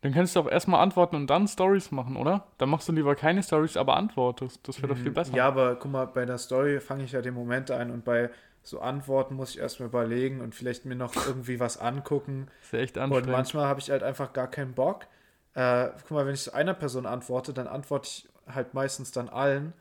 [0.07, 2.47] Dann kannst du auch erstmal antworten und dann Stories machen, oder?
[2.59, 4.65] Dann machst du lieber keine Stories, aber antwortest.
[4.65, 5.31] Das wäre doch viel besser.
[5.31, 5.35] Mhm.
[5.35, 8.29] Ja, aber guck mal, bei der Story fange ich ja den Moment ein und bei
[8.63, 12.47] so Antworten muss ich erstmal überlegen und vielleicht mir noch irgendwie was angucken.
[12.61, 13.31] Das ist ja echt Und anstrengend.
[13.31, 15.07] manchmal habe ich halt einfach gar keinen Bock.
[15.55, 19.27] Äh, guck mal, wenn ich so einer Person antworte, dann antworte ich halt meistens dann
[19.27, 19.73] allen.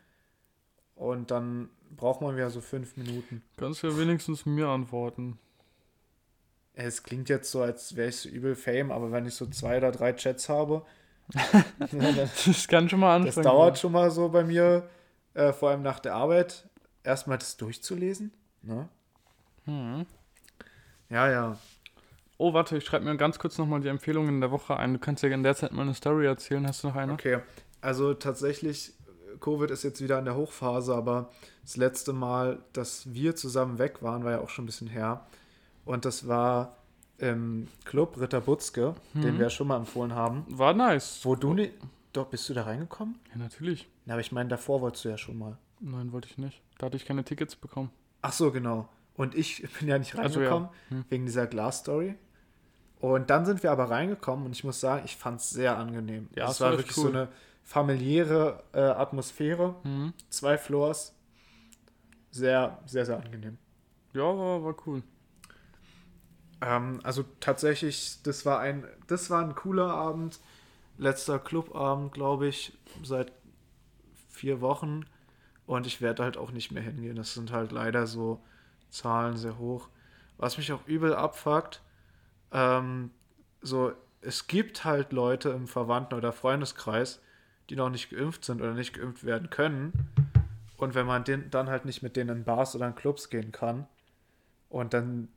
[0.96, 3.42] Und dann braucht man wieder so fünf Minuten.
[3.58, 5.38] Kannst du ja wenigstens mir antworten.
[6.76, 9.78] Es klingt jetzt so, als wäre ich so übel Fame, aber wenn ich so zwei
[9.78, 10.84] oder drei Chats habe,
[11.90, 14.88] Das kann schon mal das anstrengend dauert schon mal so bei mir,
[15.34, 16.68] äh, vor allem nach der Arbeit,
[17.02, 18.32] erstmal das durchzulesen.
[18.62, 18.88] Ne?
[19.64, 20.06] Hm.
[21.08, 21.58] Ja, ja.
[22.38, 24.94] Oh, warte, ich schreibe mir ganz kurz nochmal die Empfehlungen der Woche ein.
[24.94, 26.66] Du kannst ja in der Zeit mal eine Story erzählen.
[26.66, 27.12] Hast du noch eine?
[27.14, 27.38] Okay,
[27.80, 28.92] also tatsächlich,
[29.40, 31.30] Covid ist jetzt wieder in der Hochphase, aber
[31.62, 35.26] das letzte Mal, dass wir zusammen weg waren, war ja auch schon ein bisschen her.
[35.86, 36.76] Und das war
[37.18, 39.38] im Club Ritter Butzke, den Mhm.
[39.38, 40.44] wir ja schon mal empfohlen haben.
[40.48, 41.20] War nice.
[41.24, 41.72] Wo du nicht.
[42.12, 43.18] Doch, bist du da reingekommen?
[43.30, 43.88] Ja, natürlich.
[44.04, 45.56] Na, aber ich meine, davor wolltest du ja schon mal.
[45.80, 46.60] Nein, wollte ich nicht.
[46.78, 47.90] Da hatte ich keine Tickets bekommen.
[48.20, 48.88] Ach so, genau.
[49.14, 50.48] Und ich bin ja nicht Also ja.
[50.50, 51.04] reingekommen, Hm.
[51.08, 52.16] wegen dieser Glass-Story.
[52.98, 56.28] Und dann sind wir aber reingekommen und ich muss sagen, ich fand es sehr angenehm.
[56.34, 57.02] Ja, es war war wirklich cool.
[57.04, 57.28] so eine
[57.62, 59.74] familiäre äh, Atmosphäre.
[59.84, 60.12] Mhm.
[60.30, 61.14] Zwei Floors.
[62.30, 63.58] Sehr, sehr, sehr angenehm.
[64.12, 65.02] Ja, war, war cool.
[66.60, 70.40] Ähm, also tatsächlich, das war ein, das war ein cooler Abend.
[70.98, 73.32] Letzter Clubabend, glaube ich, seit
[74.30, 75.04] vier Wochen.
[75.66, 77.16] Und ich werde halt auch nicht mehr hingehen.
[77.16, 78.40] Das sind halt leider so
[78.88, 79.88] Zahlen sehr hoch.
[80.38, 81.82] Was mich auch übel abfuckt,
[82.52, 83.10] ähm,
[83.60, 87.20] so, es gibt halt Leute im Verwandten- oder Freundeskreis,
[87.68, 89.92] die noch nicht geimpft sind oder nicht geimpft werden können.
[90.76, 93.50] Und wenn man den, dann halt nicht mit denen in Bars oder in Clubs gehen
[93.50, 93.86] kann
[94.68, 95.28] und dann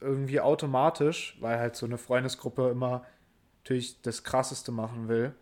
[0.00, 3.04] irgendwie automatisch, weil halt so eine Freundesgruppe immer
[3.62, 5.34] natürlich das Krasseste machen will,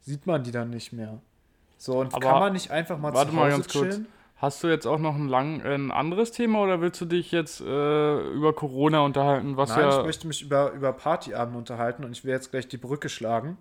[0.00, 1.20] sieht man die dann nicht mehr.
[1.76, 3.94] So, und Aber kann man nicht einfach mal warte zu mal Hause ganz kurz.
[3.94, 4.06] chillen?
[4.36, 7.60] Hast du jetzt auch noch ein, lang, ein anderes Thema oder willst du dich jetzt
[7.60, 9.56] äh, über Corona unterhalten?
[9.56, 9.98] Was Nein, ja.
[9.98, 13.58] ich möchte mich über, über Partyabend unterhalten und ich will jetzt gleich die Brücke schlagen.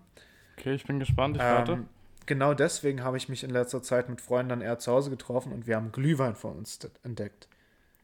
[0.58, 1.73] Okay, ich bin gespannt, ich warte.
[1.73, 1.88] Ähm,
[2.27, 5.51] genau deswegen habe ich mich in letzter Zeit mit Freunden dann eher zu Hause getroffen
[5.51, 7.47] und wir haben Glühwein von uns de- entdeckt.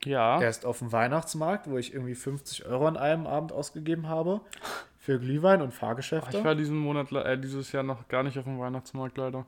[0.05, 0.37] Ja.
[0.39, 4.41] Der ist auf dem Weihnachtsmarkt, wo ich irgendwie 50 Euro an einem Abend ausgegeben habe
[4.99, 6.37] für Glühwein und Fahrgeschäfte.
[6.37, 9.45] Ich war diesen Monat, äh, dieses Jahr noch gar nicht auf dem Weihnachtsmarkt leider.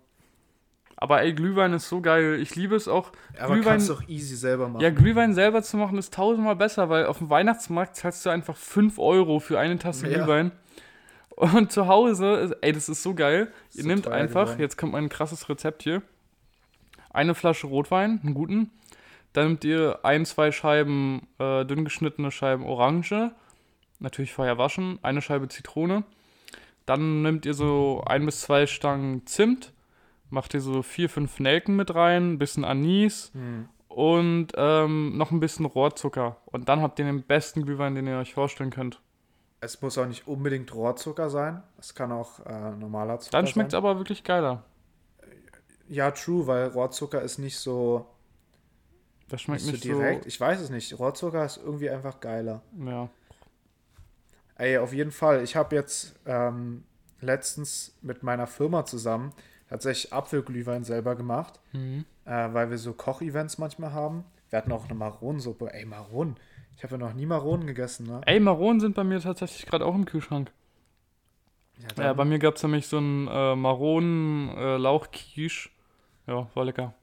[0.97, 2.39] Aber ey, Glühwein ist so geil.
[2.41, 3.11] Ich liebe es auch.
[3.37, 4.81] Aber Glühwein, kannst du auch easy selber machen.
[4.81, 8.55] ja, Glühwein selber zu machen ist tausendmal besser, weil auf dem Weihnachtsmarkt zahlst du einfach
[8.55, 10.19] 5 Euro für eine Tasse Ja.
[10.19, 10.51] Glühwein.
[11.35, 13.51] Und zu Hause, ey, das ist so geil.
[13.73, 14.59] Ihr So nehmt einfach, Glühwein.
[14.61, 16.01] jetzt kommt mein krasses Rezept hier.
[17.09, 18.71] Eine Flasche Rotwein, einen guten.
[19.35, 23.31] Dann nehmt ihr ein, zwei Scheiben, äh, dünn geschnittene Scheiben Orange.
[23.99, 24.97] Natürlich vorher waschen.
[25.01, 26.03] Eine Scheibe Zitrone.
[26.85, 29.73] Dann nehmt ihr so ein bis zwei Stangen Zimt.
[30.29, 32.33] Macht ihr so vier, fünf Nelken mit rein.
[32.33, 33.31] Ein bisschen Anis.
[33.33, 33.67] Hm.
[33.89, 36.37] Und ähm, noch ein bisschen Rohrzucker.
[36.45, 39.01] Und dann habt ihr den besten Glühwein, den ihr euch vorstellen könnt.
[39.59, 41.61] Es muss auch nicht unbedingt Rohrzucker sein.
[41.77, 43.79] Es kann auch äh, normaler Zucker Dann schmeckt es sein.
[43.79, 44.63] aber wirklich geiler.
[45.87, 48.05] Ja, true, weil Rohrzucker ist nicht so,
[49.27, 50.25] Das schmeckt nicht nicht so direkt.
[50.27, 50.97] Ich weiß es nicht.
[50.99, 52.61] Rohrzucker ist irgendwie einfach geiler.
[52.85, 53.09] Ja.
[54.57, 55.43] Ey, auf jeden Fall.
[55.43, 56.83] Ich habe jetzt ähm,
[57.21, 59.33] letztens mit meiner Firma zusammen
[59.67, 62.05] tatsächlich Apfelglühwein selber gemacht, Mhm.
[62.25, 64.23] äh, weil wir so Kochevents manchmal haben.
[64.49, 65.73] Wir hatten auch eine Maronensuppe.
[65.73, 66.35] Ey, Maronen.
[66.77, 68.21] Ich habe ja noch nie Maronen gegessen, ne?
[68.25, 70.51] Ey, Maronen sind bei mir tatsächlich gerade auch im Kühlschrank.
[71.97, 75.69] Ja, Ja, bei mir gab es nämlich so einen äh, Maronen-Lauchquiche.
[76.27, 76.93] ja, war lecker.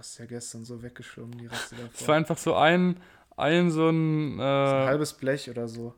[0.00, 1.90] Hast ja gestern so weggeschwungen, die Reste davon.
[1.92, 2.96] Es war einfach so ein,
[3.36, 5.94] ein so ein, So ein äh, halbes Blech oder so.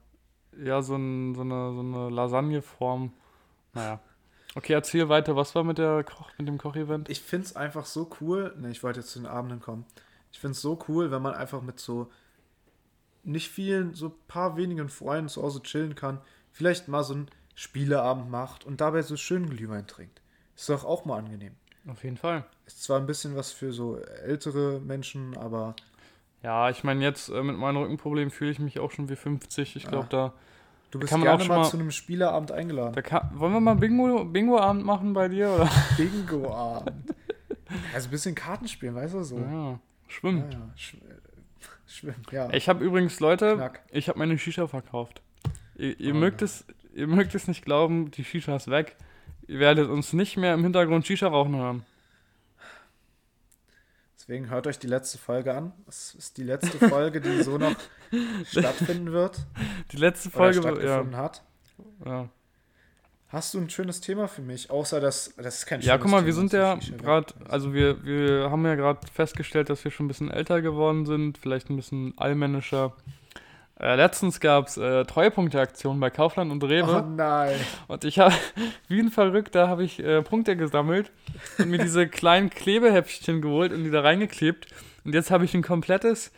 [0.60, 3.12] ja, so, ein, so eine, so eine Lasagneform.
[3.74, 4.00] Naja.
[4.56, 5.36] Okay, erzähl weiter.
[5.36, 7.08] Was war mit, der Koch, mit dem Kochevent?
[7.10, 8.52] Ich finde es einfach so cool.
[8.58, 9.86] Ne, ich wollte jetzt zu den Abenden kommen.
[10.32, 12.10] Ich finde es so cool, wenn man einfach mit so
[13.22, 16.20] nicht vielen, so paar wenigen Freunden zu Hause chillen kann.
[16.50, 20.20] Vielleicht mal so einen Spieleabend macht und dabei so schön Glühwein trinkt.
[20.56, 21.54] Ist doch auch mal angenehm.
[21.88, 22.44] Auf jeden Fall.
[22.66, 25.74] Ist zwar ein bisschen was für so ältere Menschen, aber
[26.42, 29.76] Ja, ich meine, jetzt äh, mit meinem Rückenproblem fühle ich mich auch schon wie 50.
[29.76, 30.32] Ich glaube, da,
[30.92, 32.94] du bist kann man gerne auch mal, schon mal- zu einem Spieleabend eingeladen.
[32.94, 35.50] da kann, wollen wir mal Bingo, Bingo-Abend machen bei dir?
[35.50, 35.70] Oder?
[35.96, 37.14] Bingo-Abend.
[37.94, 39.38] also ein bisschen Karten spielen, weißt du so.
[39.38, 40.44] Ja, schwimmen.
[40.50, 40.70] Ja, ja.
[40.76, 40.96] Sch
[41.86, 42.48] Schwimmen, ja.
[42.52, 43.82] Ich habe übrigens, Leute, Knack.
[43.90, 45.20] ich habe meine Shisha verkauft.
[45.76, 46.64] Ihr, ihr, Oh mögt es,
[46.94, 48.96] ihr mögt es nicht glauben, die Shisha ist weg.
[49.52, 51.84] Ihr werdet uns nicht mehr im Hintergrund Shisha rauchen hören.
[54.16, 55.72] Deswegen hört euch die letzte Folge an.
[55.86, 57.74] Es ist die letzte Folge, die so noch
[58.46, 59.44] stattfinden wird
[59.90, 61.42] Die letzte oder Folge, ja, stattgefunden hat.
[62.06, 62.28] ja.
[63.28, 64.70] Hast du ein schönes Thema für mich?
[64.70, 67.74] Außer dass das ist kein ja, schönes guck mal, Thema, wir sind ja gerade, also
[67.74, 71.68] wir, wir haben ja gerade festgestellt, dass wir schon ein bisschen älter geworden sind, vielleicht
[71.68, 72.96] ein bisschen allmännischer.
[73.80, 77.04] Äh, letztens gab es äh, Treuepunkte-Aktionen bei Kaufland und Rewe.
[77.04, 77.58] Oh nein.
[77.88, 78.34] Und ich habe,
[78.88, 81.10] wie ein Verrückter, habe ich äh, Punkte gesammelt
[81.58, 84.68] und mir diese kleinen Klebehäppchen geholt und die da reingeklebt.
[85.04, 86.32] Und jetzt habe ich ein komplettes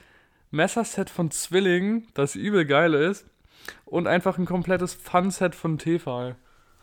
[0.51, 3.27] Messerset von Zwillingen, das übel geil ist.
[3.85, 6.37] Und einfach ein komplettes Fun-Set von Tefal.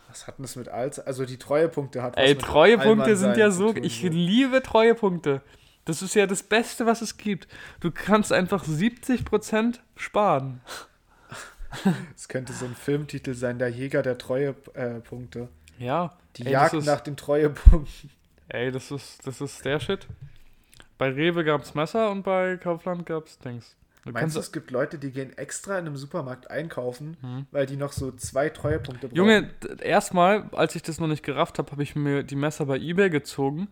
[0.09, 1.07] Was hat denn das mit Alter?
[1.07, 3.73] Also die Treuepunkte hat was Ey, Treuepunkte sind ja so.
[3.75, 5.41] Ich liebe Treuepunkte.
[5.91, 7.49] Das ist ja das Beste, was es gibt.
[7.82, 10.62] Du kannst einfach 70% sparen.
[12.15, 15.49] Es könnte so ein Filmtitel sein, der Jäger der Treuepunkte.
[15.80, 15.86] Äh.
[15.86, 16.17] Ja.
[16.38, 18.10] die ey, Jagd ist, nach den Treuepunkten.
[18.47, 20.08] Ey, das ist, das ist der Shit.
[20.97, 23.75] Bei Rewe gab's Messer und bei Kaufland gab's Dings.
[24.06, 27.47] Du Meinst du, es gibt Leute, die gehen extra in einem Supermarkt einkaufen, Hm.
[27.51, 29.17] weil die noch so zwei Treuepunkte brauchen?
[29.17, 29.49] Junge,
[29.82, 33.10] erstmal, als ich das noch nicht gerafft habe, habe ich mir die Messer bei Ebay
[33.10, 33.67] gezogen.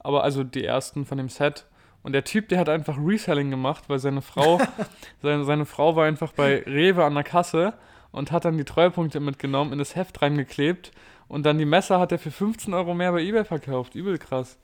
[0.00, 1.66] Aber also die ersten von dem Set.
[2.02, 4.58] Und der Typ, der hat einfach Reselling gemacht, weil seine Frau,
[5.22, 7.74] seine, seine Frau war einfach bei Rewe an der Kasse
[8.10, 10.92] und hat dann die Treuepunkte mitgenommen, in das Heft reingeklebt
[11.30, 13.94] und dann die Messer hat er für 15 Euro mehr bei Ebay verkauft.
[13.94, 14.58] Übel krass.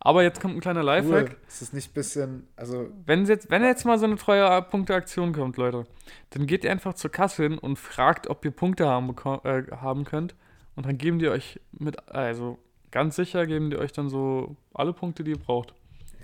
[0.00, 1.30] Aber jetzt kommt ein kleiner Lifehack.
[1.30, 1.36] Cool.
[1.48, 5.56] Ist das nicht ein bisschen, also Wenn jetzt, wenn jetzt mal so eine Treuepunkte-Aktion kommt,
[5.56, 5.86] Leute,
[6.28, 10.04] dann geht ihr einfach zur Kasse hin und fragt, ob ihr Punkte haben, äh, haben
[10.04, 10.34] könnt.
[10.76, 12.58] Und dann geben die euch mit, also
[12.94, 15.74] ganz sicher geben die euch dann so alle Punkte, die ihr braucht.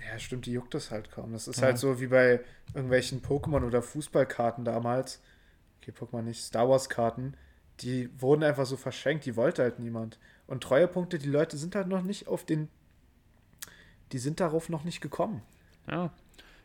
[0.09, 1.33] Ja, stimmt, die juckt das halt kaum.
[1.33, 1.67] Das ist Ja.
[1.67, 2.39] halt so wie bei
[2.73, 5.21] irgendwelchen Pokémon- oder Fußballkarten damals.
[5.81, 7.35] Okay, Pokémon nicht, Star Wars-Karten.
[7.81, 10.17] Die wurden einfach so verschenkt, die wollte halt niemand.
[10.47, 12.69] Und Treuepunkte, die Leute sind halt noch nicht auf den.
[14.13, 15.41] Die sind darauf noch nicht gekommen.
[15.89, 16.11] Ja.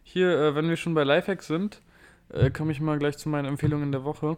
[0.05, 1.83] Hier, äh, wenn wir schon bei Lifehacks sind,
[2.29, 4.37] äh, komme ich mal gleich zu meinen Empfehlungen der Woche.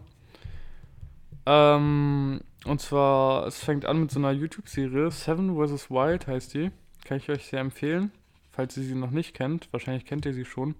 [1.45, 5.89] Ähm, und zwar, es fängt an mit so einer YouTube-Serie, Seven vs.
[5.89, 6.71] Wild heißt die.
[7.05, 8.11] Kann ich euch sehr empfehlen,
[8.51, 9.71] falls ihr sie noch nicht kennt.
[9.71, 10.75] Wahrscheinlich kennt ihr sie schon.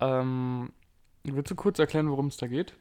[0.00, 0.72] Ähm,
[1.24, 2.74] willst du kurz erklären, worum es da geht?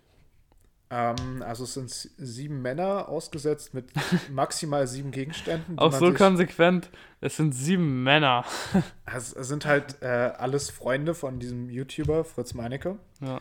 [0.91, 3.91] Ähm, also es sind sieben Männer ausgesetzt mit
[4.31, 5.77] maximal sieben Gegenständen.
[5.77, 6.89] Auch so konsequent,
[7.21, 8.43] es sind sieben Männer.
[9.05, 12.97] Es es sind halt äh, alles Freunde von diesem YouTuber Fritz Meinecke.
[13.21, 13.39] Ja.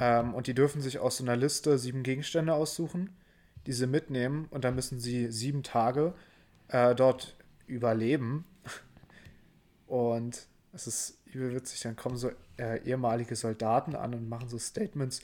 [0.00, 3.10] Ähm, und die dürfen sich aus so einer Liste sieben Gegenstände aussuchen,
[3.66, 6.14] die sie mitnehmen und dann müssen sie sieben Tage
[6.68, 8.44] äh, dort überleben.
[9.86, 14.58] Und es ist übel witzig, dann kommen so äh, ehemalige Soldaten an und machen so
[14.58, 15.20] Statements,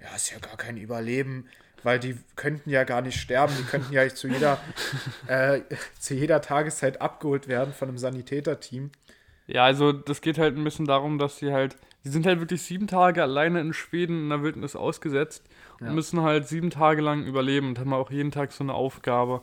[0.00, 1.46] ja, ist ja gar kein Überleben,
[1.82, 4.58] weil die könnten ja gar nicht sterben, die könnten ja zu jeder,
[5.26, 5.60] äh,
[5.98, 8.90] zu jeder Tageszeit abgeholt werden von einem Sanitäterteam.
[9.46, 12.62] Ja, also das geht halt ein bisschen darum, dass sie halt, die sind halt wirklich
[12.62, 15.44] sieben Tage alleine in Schweden in der Wildnis ausgesetzt
[15.80, 15.92] und Ja.
[15.92, 19.42] müssen halt sieben Tage lang überleben und haben auch jeden Tag so eine Aufgabe.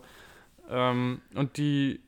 [0.70, 2.02] Ähm, und die,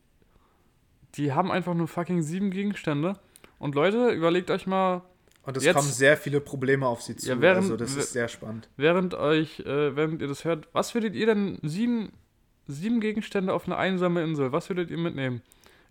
[1.15, 3.17] die haben einfach nur fucking sieben Gegenstände.
[3.59, 5.01] Und Leute, überlegt euch mal,
[5.43, 7.27] Und es Jetzt- kommen sehr viele Probleme auf sie zu.
[7.27, 8.69] Ja, während- also das ist sehr spannend.
[8.77, 12.11] während euch, äh, während ihr das hört, was würdet ihr denn sieben,
[12.67, 15.41] sieben Gegenstände auf eine einsame Insel, was würdet ihr mitnehmen?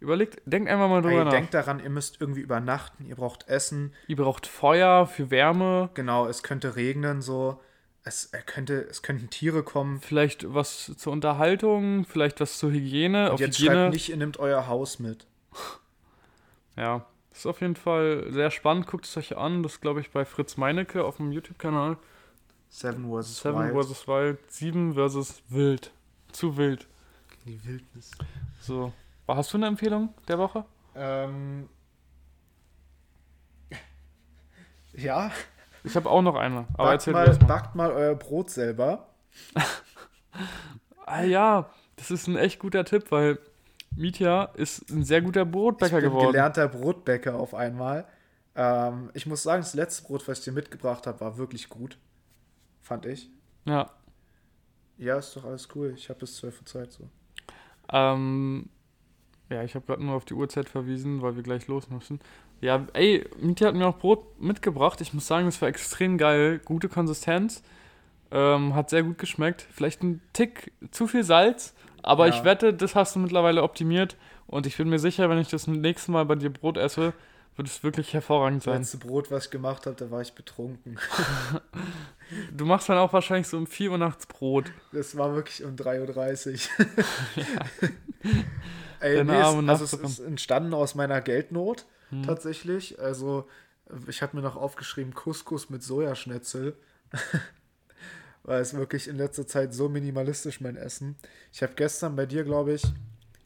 [0.01, 1.31] Überlegt, denkt einfach mal drüber Ey, nach.
[1.31, 3.93] denkt daran, ihr müsst irgendwie übernachten, ihr braucht Essen.
[4.09, 7.61] ihr braucht Feuer für Wärme, Genau, es könnte regnen so.
[8.03, 10.01] Es, könnte, es könnten Tiere kommen.
[10.01, 13.27] vielleicht was zur Unterhaltung, vielleicht was zur Hygiene.
[13.27, 13.75] Und auf jetzt Hygiene.
[13.75, 15.27] schreibt nicht, ihr nehmt euer Haus mit.
[16.77, 18.87] Ja, ist auf jeden Fall sehr spannend.
[18.87, 19.63] Guckt es euch an.
[19.63, 21.99] Das glaube ich bei Fritz Meinecke auf dem YouTube-Kanal.
[22.71, 23.41] Seven vs.
[23.41, 23.87] Seven Wild.
[23.87, 24.09] vs.
[24.09, 25.43] Wild, 7 vs.
[25.49, 25.93] Wild.
[26.33, 26.87] Zu wild.
[27.45, 28.13] Die Wildnis.
[28.61, 28.93] So.
[29.37, 30.64] Hast du eine Empfehlung der Woche?
[30.95, 31.69] Ähm.
[34.93, 35.31] Ja,
[35.85, 36.66] Ich habe auch noch eine.
[36.75, 37.38] Aber backt erzähl mal, mal.
[37.47, 39.07] backt mal euer Brot selber.
[41.07, 43.40] Ah ja, das ist ein echt guter Tipp, weil
[43.97, 46.31] Mitya ist ein sehr guter Ich Brotbäcker bin geworden.
[46.31, 48.07] gelernter Brotbäcker auf einmal.
[48.55, 51.99] Ähm, ich muss sagen, das letzte Brot, was ich dir mitgebracht habe, war wirklich gut.
[52.81, 53.29] Fand ich.
[53.64, 53.90] Ja.
[54.99, 55.95] Ja, ist doch alles cool.
[55.97, 57.09] Ich habe bis 12 Uhr Zeit so.
[57.93, 58.69] Ähm,
[59.51, 62.21] ja, ich habe gerade nur auf die Uhrzeit verwiesen, weil wir gleich los müssen.
[62.61, 65.01] Ja, ey, Mietje hat mir auch Brot mitgebracht.
[65.01, 66.61] Ich muss sagen, das war extrem geil.
[66.65, 67.63] Gute Konsistenz.
[68.31, 69.67] Ähm, hat sehr gut geschmeckt.
[69.73, 72.35] Vielleicht ein Tick zu viel Salz, aber Ja.
[72.35, 74.17] ich wette, das hast du mittlerweile optimiert.
[74.47, 77.13] Und ich bin mir sicher, wenn ich das nächste Mal bei dir Brot esse,
[77.57, 78.83] wird es wirklich hervorragend Das sein.
[78.83, 80.99] letzte Brot, was ich gemacht habe, da war ich betrunken.
[82.57, 84.71] Du machst dann auch wahrscheinlich so um 4 Uhr nachts Brot.
[84.93, 86.87] Das war wirklich um 3.30 Uhr.
[89.01, 92.25] Ey, nee, es, arme also es ist entstanden aus meiner Geldnot Hm.
[92.25, 93.01] tatsächlich.
[93.01, 93.49] Also
[94.09, 96.77] ich habe mir noch aufgeschrieben Couscous mit Sojaschnitzel.
[98.43, 101.17] Weil es wirklich in letzter Zeit so minimalistisch mein Essen.
[101.53, 102.83] Ich habe gestern bei dir, glaube ich,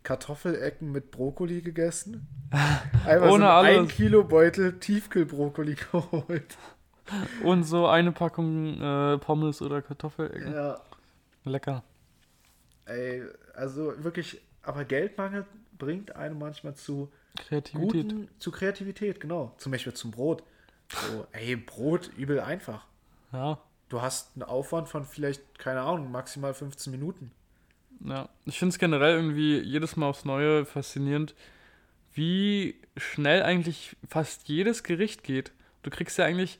[0.04, 2.28] Kartoffelecken mit Brokkoli gegessen.
[3.06, 3.92] Einfach Ohne so ein alles.
[3.92, 6.56] Kilo Beutel Tiefkühlbrokkoli geholt.
[7.42, 10.52] Und so eine Packung äh, Pommes oder Kartoffeln.
[10.52, 10.80] Ja,
[11.44, 11.82] Lecker.
[12.86, 13.22] ey,
[13.54, 15.46] also wirklich, aber Geldmangel
[15.78, 17.92] bringt einen manchmal zu Kreativität.
[17.92, 19.54] guten, zu Kreativität, genau.
[19.58, 20.42] Zum Beispiel zum Brot.
[20.92, 22.86] So, ey, Brot übel einfach.
[23.32, 23.58] Ja.
[23.88, 27.30] Du hast einen Aufwand von vielleicht, keine Ahnung, maximal 15 Minuten.
[28.04, 31.34] Ja, ich finde es generell irgendwie jedes Mal aufs Neue faszinierend,
[32.12, 35.52] wie schnell eigentlich fast jedes Gericht geht.
[35.82, 36.58] Du kriegst ja eigentlich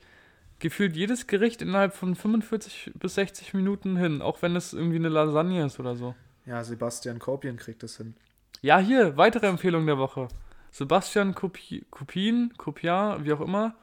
[0.59, 5.09] gefühlt jedes Gericht innerhalb von 45 bis 60 Minuten hin, auch wenn es irgendwie eine
[5.09, 6.15] Lasagne ist oder so.
[6.45, 8.15] Ja, Sebastian Kopien kriegt das hin.
[8.61, 10.27] Ja, hier, weitere Empfehlung der Woche.
[10.71, 13.75] Sebastian Kopi Kopin, Kopian, wie auch immer,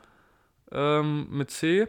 [0.70, 1.88] ähm, mit C.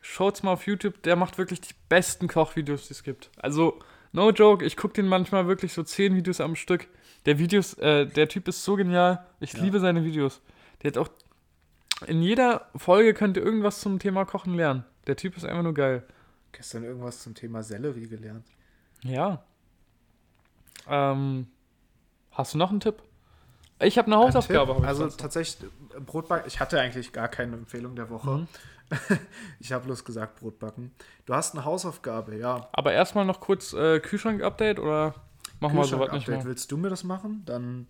[0.00, 3.30] Schaut's mal auf YouTube, der macht wirklich die besten Kochvideos, die es gibt.
[3.38, 3.78] Also,
[4.12, 6.88] no joke, ich gucke den manchmal wirklich so 10 Videos am Stück.
[7.26, 9.26] Der Videos, äh, der Typ ist so genial.
[9.40, 9.62] Ich Ja.
[9.62, 10.40] liebe seine Videos.
[10.82, 11.08] Der hat auch.
[12.06, 14.84] In jeder Folge könnt ihr irgendwas zum Thema Kochen lernen.
[15.06, 16.02] Der Typ ist einfach nur geil.
[16.52, 18.44] Gestern irgendwas zum Thema Sellerie gelernt.
[19.02, 19.42] Ja.
[20.88, 21.46] Ähm,
[22.32, 23.02] hast du noch einen Tipp?
[23.80, 24.74] Ich habe eine Hausaufgabe.
[24.74, 25.68] Hab ich also tatsächlich,
[26.06, 28.30] Brotbacken, ich hatte eigentlich gar keine Empfehlung der Woche.
[28.30, 28.48] Mhm.
[29.60, 30.92] ich habe bloß gesagt Brotbacken.
[31.26, 32.68] Du hast eine Hausaufgabe, ja.
[32.72, 35.14] Aber erstmal noch kurz äh, Kühlschrank-Update oder
[35.60, 36.28] machen wir sowas nicht Kühlschrank-Update.
[36.28, 36.44] mehr?
[36.44, 37.42] Willst du mir das machen?
[37.46, 37.88] Dann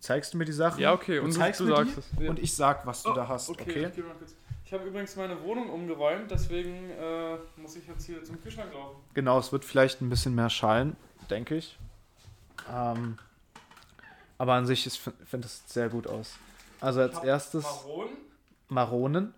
[0.00, 0.80] zeigst du mir die Sachen.
[0.80, 2.06] Ja, okay, Du und du, zeigst du mir sagst es.
[2.20, 2.30] Ja.
[2.30, 3.88] und ich sag, was du Oh, da hast, okay?
[3.94, 4.34] Ich, mal kurz.
[4.64, 8.96] ich habe übrigens meine Wohnung umgeräumt, deswegen äh, muss ich jetzt hier zum Kühlschrank laufen.
[9.14, 10.96] Genau, es wird vielleicht ein bisschen mehr schallen,
[11.30, 11.78] denke ich.
[12.70, 13.18] Ähm,
[14.38, 16.36] aber an sich, ich finde es sehr gut aus.
[16.80, 18.16] Also als erstes Maronen.
[18.68, 19.34] Maronen.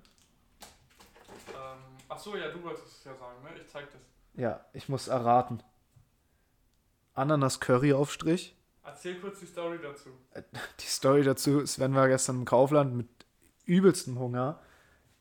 [1.49, 3.51] Ähm, achso, ja, du wolltest es ja sagen, ne?
[3.61, 4.01] Ich zeig das.
[4.35, 5.63] Ja, ich muss erraten.
[7.15, 8.55] Ananas Curry Aufstrich.
[8.85, 10.11] Erzähl kurz die Story dazu.
[10.81, 13.09] Die Story dazu, Sven war gestern im Kaufland mit
[13.65, 14.61] übelstem Hunger.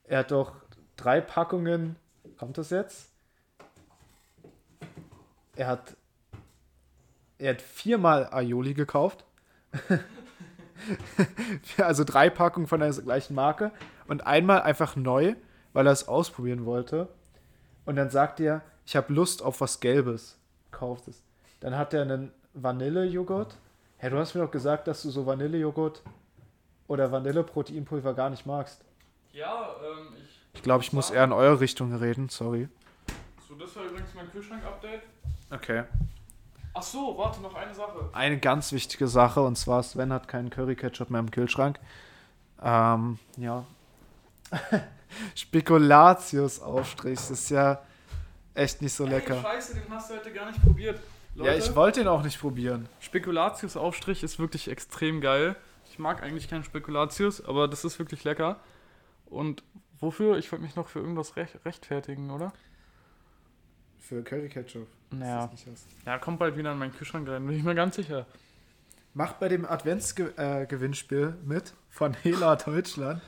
[0.03, 0.55] Er hat doch
[0.97, 1.95] drei Packungen,
[2.37, 3.09] kommt das jetzt?
[5.55, 5.95] Er hat,
[7.37, 9.25] er hat viermal Aioli gekauft.
[11.77, 13.71] also drei Packungen von der gleichen Marke
[14.07, 15.35] und einmal einfach neu,
[15.73, 17.07] weil er es ausprobieren wollte.
[17.85, 20.37] Und dann sagt er, ich habe Lust auf was Gelbes.
[20.71, 21.21] Kauft es.
[21.59, 23.57] Dann hat er einen Vanillejoghurt.
[23.97, 26.03] Hä, du hast mir doch gesagt, dass du so Vanillejoghurt
[26.87, 28.83] oder Vanilleproteinpulver gar nicht magst.
[29.31, 30.41] Ja, ähm, ich.
[30.53, 32.69] Ich glaube, ich muss eher in eure Richtung reden, sorry.
[33.47, 35.01] So, das war übrigens mein Kühlschrank-Update.
[35.51, 35.83] Okay.
[36.77, 38.09] Ach so, warte, noch eine Sache.
[38.11, 41.79] Eine ganz wichtige Sache, und zwar Sven hat keinen Curry-Ketchup mehr im Kühlschrank.
[42.61, 43.65] Ähm, ja.
[45.35, 47.81] Spekulatius-Aufstrich, das ist ja
[48.53, 49.37] echt nicht so lecker.
[49.37, 50.99] Ey, scheiße, den hast du heute gar nicht probiert.
[51.35, 52.89] Ja, ich wollte ihn auch nicht probieren.
[52.99, 55.55] Spekulatius-Aufstrich ist wirklich extrem geil.
[55.89, 58.59] Ich mag eigentlich keinen Spekulatius, aber das ist wirklich lecker.
[59.27, 59.63] Und
[60.01, 60.37] wofür?
[60.37, 62.51] Ich wollte mich noch für irgendwas recht, rechtfertigen, oder?
[64.07, 64.87] Für Curry-Ketchup.
[65.09, 65.49] Naja.
[66.05, 68.27] Ja, kommt bald wieder in meinen Kühlschrank rein, bin ich mir ganz sicher.
[69.15, 73.23] Macht bei dem Adventsgewinnspiel mit von Hela Deutschland.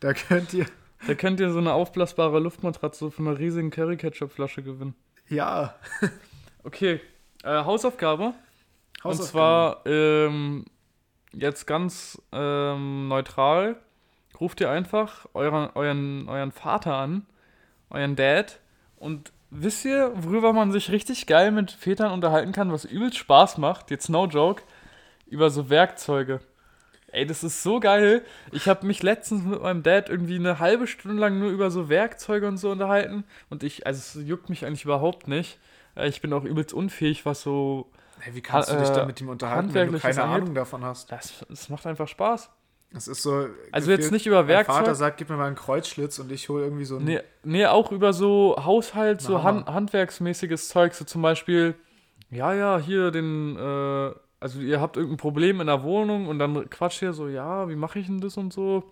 [0.00, 0.66] Da könnt ihr.
[1.04, 4.94] Da könnt ihr so eine aufblasbare Luftmatratze von einer riesigen Curry-Ketchup-Flasche gewinnen.
[5.28, 5.74] Ja.
[6.64, 7.00] Okay,
[7.42, 8.26] äh, Hausaufgabe.
[8.26, 8.34] Und
[9.02, 9.82] Hausaufgabe.
[9.82, 10.64] zwar ähm,
[11.32, 13.74] jetzt ganz ähm, neutral.
[14.40, 17.26] Ruft ihr einfach euren, euren, euren Vater an,
[17.90, 18.60] euren Dad.
[18.94, 23.58] Und wisst ihr, worüber man sich richtig geil mit Vätern unterhalten kann, was übelst Spaß
[23.58, 23.90] macht?
[23.90, 24.62] Jetzt no joke.
[25.26, 26.40] Über so Werkzeuge.
[27.08, 28.24] Ey, das ist so geil.
[28.52, 31.90] Ich habe mich letztens mit meinem Dad irgendwie eine halbe Stunde lang nur über so
[31.90, 33.24] Werkzeuge und so unterhalten.
[33.50, 35.58] Und ich, also es juckt mich eigentlich überhaupt nicht.
[35.94, 39.04] Äh, Ich bin auch übelst unfähig, was so Hey, wie kannst du dich äh, da
[39.04, 40.22] mit ihm unterhalten, wenn du keine?
[40.22, 41.12] Ahnung davon hast?
[41.12, 42.50] Das, das macht einfach Spaß.
[42.92, 43.46] Das ist so.
[43.70, 44.76] Also gefühlt, jetzt nicht über Mein Werkzeug.
[44.76, 47.06] Vater sagt, gib mir mal einen Kreuzschlitz und ich hole irgendwie so einen.
[47.06, 49.42] Nee, nee, auch über so Haushalt, so.
[49.42, 50.94] Han handwerksmäßiges Zeug.
[50.94, 51.74] So zum Beispiel,
[52.30, 56.68] ja, ja, hier den, äh, also ihr habt irgendein Problem in der Wohnung und dann
[56.68, 58.84] quatscht ihr so, ja, wie mache ich denn das und so.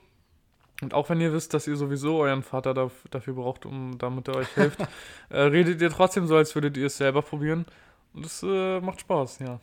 [0.83, 4.29] Und auch wenn ihr wisst, dass ihr sowieso euren Vater daf dafür braucht, um damit
[4.29, 4.81] er euch hilft,
[5.29, 7.67] äh, redet ihr trotzdem so, als würdet ihr es selber probieren.
[8.15, 9.61] Und das äh, macht Spaß, ja.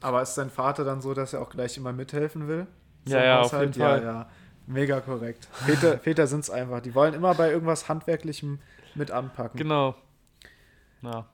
[0.00, 2.66] Aber ist dein Vater dann so, dass er auch gleich immer mithelfen will?
[3.06, 4.02] Ja, ja, auf jeden ja, Fall.
[4.02, 4.26] Ja,
[4.66, 5.46] Mega korrekt.
[5.52, 6.80] Väter, Väter sind es einfach.
[6.80, 8.60] Die wollen immer bei irgendwas Handwerklichem
[8.94, 9.58] mit anpacken.
[9.58, 9.94] Genau.
[11.02, 11.26] Ja.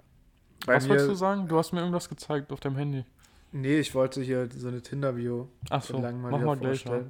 [0.67, 1.49] Bei Was wolltest du mir, sagen?
[1.49, 3.05] Du hast mir irgendwas gezeigt auf deinem Handy.
[3.53, 6.85] nee, ich wollte hier so eine Tinder-Bio Ach so, lange mal wieder wir gleich.
[6.85, 7.03] Ja.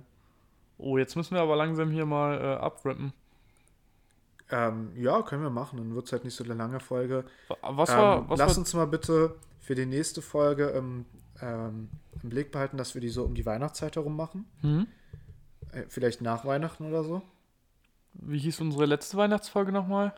[0.78, 3.12] Oh, jetzt müssen wir aber langsam hier mal äh, abrappen.
[4.50, 5.78] Ähm, ja, können wir machen.
[5.78, 7.24] Dann wird es halt nicht so eine lange Folge.
[7.62, 11.06] Was ähm, war, was lass war, uns mal bitte für die nächste Folge im,
[11.42, 11.88] ähm,
[12.22, 14.46] im Blick behalten, dass wir die so um die Weihnachtszeit herum machen.
[14.60, 14.86] hm?
[15.72, 17.22] Äh, vielleicht nach Weihnachten oder so.
[18.14, 20.12] Wie hieß unsere letzte Weihnachtsfolge nochmal?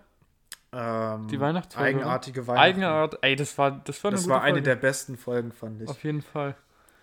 [0.73, 2.65] Ähm, Die Weihnachtsfolge, Eigenartige Weihnachten.
[2.67, 3.19] Eigene Art.
[3.21, 4.63] Ey, das war, das war eine Das war eine Folge.
[4.63, 5.89] der besten Folgen, fand ich.
[5.89, 6.57] Auf jeden Fall.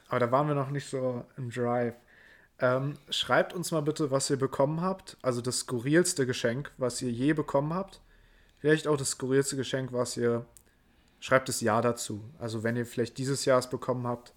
[0.07, 1.93] Aber da waren wir noch nicht so im Drive.
[2.61, 5.17] Ähm, schreibt uns mal bitte, was ihr bekommen habt.
[5.21, 8.01] Also das skurrilste Geschenk, was ihr je bekommen habt.
[8.57, 10.45] Vielleicht auch das skurrilste Geschenk, was ihr.
[11.19, 12.23] Schreibt das Jahr dazu.
[12.39, 14.33] Also wenn ihr vielleicht dieses Jahr es bekommen habt.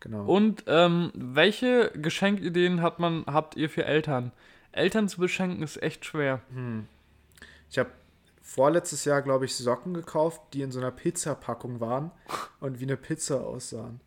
[0.00, 0.24] Genau.
[0.24, 4.32] Und ähm, welche Geschenkideen hat man, habt ihr für Eltern?
[4.72, 6.40] Eltern zu beschenken ist echt schwer.
[6.52, 6.88] Hm.
[7.70, 7.90] Ich habe
[8.40, 12.10] vorletztes Jahr, glaube ich, Socken gekauft, die in so einer Pizzapackung waren
[12.60, 14.00] und wie eine Pizza aussahen.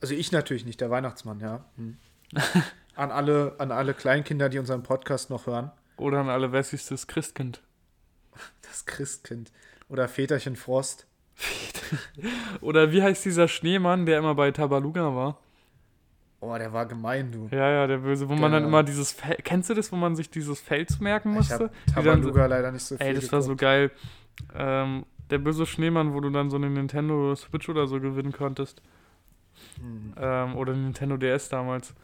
[0.00, 1.64] Also ich natürlich nicht, der Weihnachtsmann, ja.
[1.76, 1.96] Hm.
[2.96, 5.70] an, alle, an alle Kleinkinder, die unseren Podcast noch hören.
[5.96, 7.62] Oder an alle Wessis das Christkind.
[8.62, 9.52] Das Christkind.
[9.92, 11.06] Oder Väterchen Frost.
[12.60, 15.38] Oder wie heißt dieser Schneemann, der immer bei Tabaluga war?
[16.40, 17.48] Oh, der war gemein, du.
[17.54, 18.68] Ja, ja, der Böse, wo man dann Genau.
[18.68, 21.54] immer dieses Fel Kennst du das, wo man sich dieses Fels merken Ich musste?
[21.54, 23.60] habe Die dann so- Tabaluga leider nicht so viel Ey, das war so geguckt.
[23.60, 23.90] geil.
[24.54, 28.82] Ähm, der böse Schneemann, wo du dann so eine Nintendo Switch oder so gewinnen konntest.
[29.78, 30.14] Hm.
[30.16, 31.94] Ähm, oder Nintendo DS damals.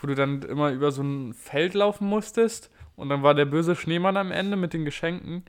[0.00, 2.70] Wo du dann immer über so ein Feld laufen musstest.
[2.94, 5.44] Und dann war der böse Schneemann am Ende mit den Geschenken.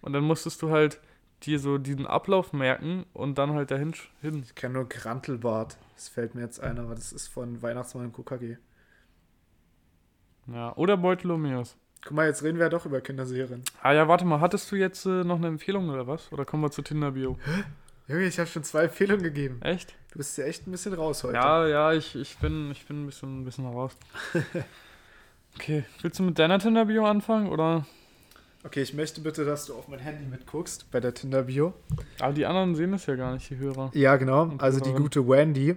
[0.00, 0.98] Und dann musstest du halt
[1.42, 4.42] dir so diesen Ablauf merken und dann halt dahin hin.
[4.44, 5.78] Ich kenne nur Grantelbart.
[5.94, 8.56] Das fällt mir jetzt ein, aber das ist von Weihnachtsmann im KKG.
[10.46, 10.74] Ja.
[10.76, 11.76] Oder Beutelomeus.
[12.02, 13.62] Guck mal, jetzt reden wir ja doch über Kinderserien.
[13.82, 16.32] Ah ja, warte mal, hattest du jetzt äh, noch eine Empfehlung oder was?
[16.32, 17.36] Oder kommen wir zu Tinder Bio?
[18.08, 19.60] Junge, ich habe schon zwei Empfehlungen gegeben.
[19.62, 19.94] Echt?
[20.10, 21.34] Du bist ja echt ein bisschen raus heute.
[21.34, 23.96] Ja, ja, ich, ich bin, ich bin ein bisschen, ein bisschen raus.
[25.56, 27.84] Okay, willst du mit deiner Tinder-Bio anfangen oder?
[28.62, 31.72] Okay, ich möchte bitte, dass du auf mein Handy mitguckst bei der Tinder-Bio.
[32.18, 33.90] Aber die anderen sehen es ja gar nicht, die Hörer.
[33.94, 34.52] Ja, genau.
[34.58, 35.76] Also die gute Wendy,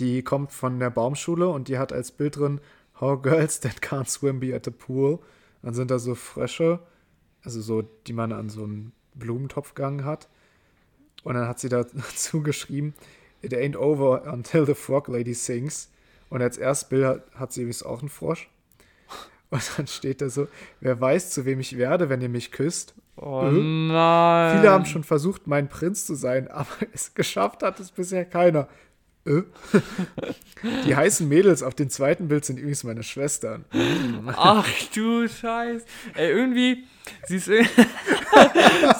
[0.00, 2.60] die kommt von der Baumschule und die hat als Bild drin
[3.00, 5.20] How girls that can't swim be at the pool.
[5.62, 6.80] Dann sind da so Frösche,
[7.44, 10.28] also so, die man an so einen Blumentopf gegangen hat.
[11.22, 12.94] Und dann hat sie dazu geschrieben,
[13.42, 15.90] It ain't over until the frog lady sings.
[16.28, 18.48] Und als erstes Bild hat, hat sie übrigens auch einen Frosch.
[19.50, 20.48] Und dann steht da so,
[20.80, 22.94] wer weiß, zu wem ich werde, wenn ihr mich küsst.
[23.16, 23.52] Oh Äh?
[23.52, 24.56] nein.
[24.58, 28.68] Viele haben schon versucht, mein Prinz zu sein, aber es geschafft hat es bisher keiner.
[29.24, 29.42] Äh?
[30.86, 33.64] Die heißen Mädels auf dem zweiten Bild sind übrigens meine Schwestern.
[34.36, 35.84] Ach du Scheiß.
[36.14, 36.84] Ey, irgendwie,
[37.26, 37.46] sie ist,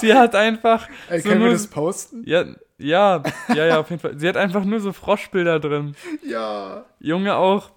[0.00, 2.22] sie hat einfach, Ey, So können wir nur- das posten?
[2.26, 2.44] ja,
[2.78, 3.22] ja,
[3.54, 4.18] ja, ja, auf jeden Fall.
[4.18, 5.94] Sie hat einfach nur so Froschbilder drin.
[6.26, 6.84] Ja.
[7.00, 7.70] Junge auch,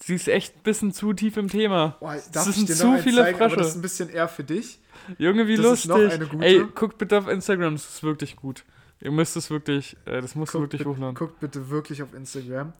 [0.00, 1.96] sie ist echt ein bisschen zu tief im Thema.
[2.00, 3.56] Boah, Das darf sind ich dir zu viele zeigen, Frösche.
[3.56, 4.78] das ist ein bisschen eher für dich.
[5.18, 5.88] Junge, wie Das ist lustig.
[6.08, 6.44] noch eine gute.
[6.44, 8.64] Ey, guckt bitte auf Instagram, das ist wirklich gut.
[9.00, 11.14] Ihr müsst es wirklich, äh, das musst du Guckt, wirklich bitte, hochladen.
[11.14, 12.72] guckt bitte wirklich auf Instagram.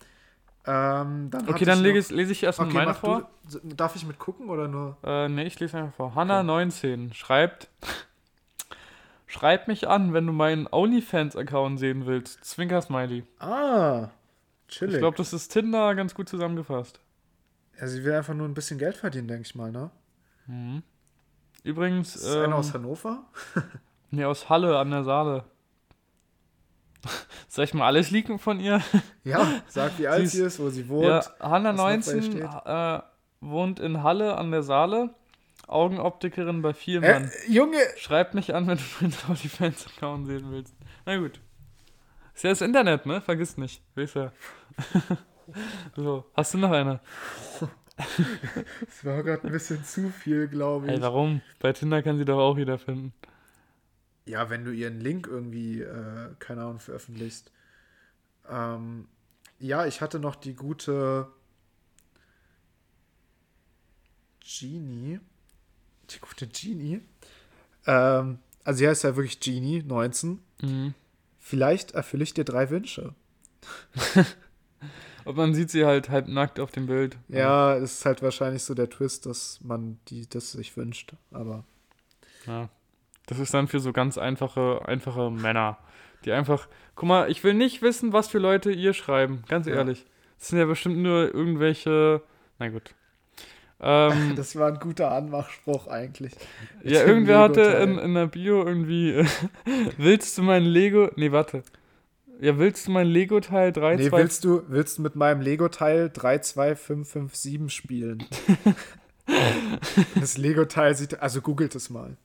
[0.66, 3.28] Ähm, dann Okay, dann noch- ich, lese ich erstmal Okay, meine vor.
[3.52, 3.58] du.
[3.74, 4.96] Darf ich mitgucken oder nur?
[5.04, 6.14] Äh, nee, ich lese einfach vor.
[6.16, 7.68] Hanna19 schreibt,
[9.26, 12.42] schreib mich an, wenn du meinen OnlyFans-Account sehen willst.
[12.44, 13.24] Zwinker-Smiley.
[13.40, 14.08] Ah,
[14.68, 14.94] chillig.
[14.94, 17.00] Ich glaube, das ist Tinder ganz gut zusammengefasst.
[17.80, 19.90] ja, sie will einfach nur ein bisschen Geld verdienen, denke ich mal, ne?
[20.46, 20.82] Mhm.
[21.62, 23.24] Übrigens, Ist das einer aus ähm, Hannover?
[24.10, 25.44] nee, aus Halle an der Saale.
[27.48, 28.80] Soll ich mal alles leaken von ihr?
[29.24, 31.06] Ja, sag wie alt sie ist, wo sie wohnt.
[31.06, 33.02] Ja, ihr Hanna19 äh,
[33.40, 35.14] wohnt in Halle an der Saale.
[35.66, 37.24] Augenoptikerin bei Vielmann.
[37.24, 40.74] Äh, Junge, Schreib mich an, wenn du meinen OnlyFans-Account sehen willst.
[41.06, 41.40] Na gut.
[42.34, 43.20] Ist ja das Internet, ne?
[43.20, 43.82] Vergiss nicht.
[43.94, 44.32] Weißt ja.
[45.96, 47.00] so, hast du noch eine?
[47.96, 50.92] das war gerade ein bisschen zu viel, glaube ich.
[50.92, 51.42] Ey, warum?
[51.60, 53.12] Bei Tinder kann sie doch auch jeder finden.
[54.26, 57.52] Ja, wenn du ihren Link irgendwie, äh, keine Ahnung, veröffentlichst.
[58.48, 59.06] Ähm,
[59.60, 61.28] ja, ich hatte noch die gute
[64.40, 65.20] Genie.
[66.10, 67.00] Die gute Genie.
[67.86, 70.40] Ähm, also sie heißt ja wirklich Genie, 19.
[70.62, 70.94] Mhm.
[71.46, 73.14] Vielleicht erfülle ich dir drei Wünsche.
[75.26, 77.18] Und man sieht sie halt halb nackt auf dem Bild.
[77.28, 81.12] Ja, es ist halt wahrscheinlich so der Twist, dass man die das sich wünscht.
[81.32, 81.64] Aber
[82.46, 82.70] Ja.
[83.26, 85.76] Das ist dann für so ganz einfache, einfache Männer.
[86.24, 86.66] Die einfach.
[86.94, 89.42] Guck mal, ich will nicht wissen, was für Leute ihr schreiben.
[89.46, 89.74] Ganz Ja.
[89.74, 90.06] ehrlich.
[90.38, 92.22] Das sind ja bestimmt nur irgendwelche.
[92.58, 92.94] Na gut.
[93.80, 96.32] Ähm, das war ein guter Anmachspruch eigentlich.
[96.82, 99.24] Ja, irgendwer hatte in, in der Bio irgendwie,
[99.98, 101.62] willst du mein Lego, nee, warte.
[102.40, 106.10] Ja, willst du mein Lego-Teil 3, Nee, 2, willst du, willst du mit meinem Lego-Teil
[106.10, 108.24] 32557 spielen?
[110.16, 112.16] das Lego-Teil sieht, also googelt es mal.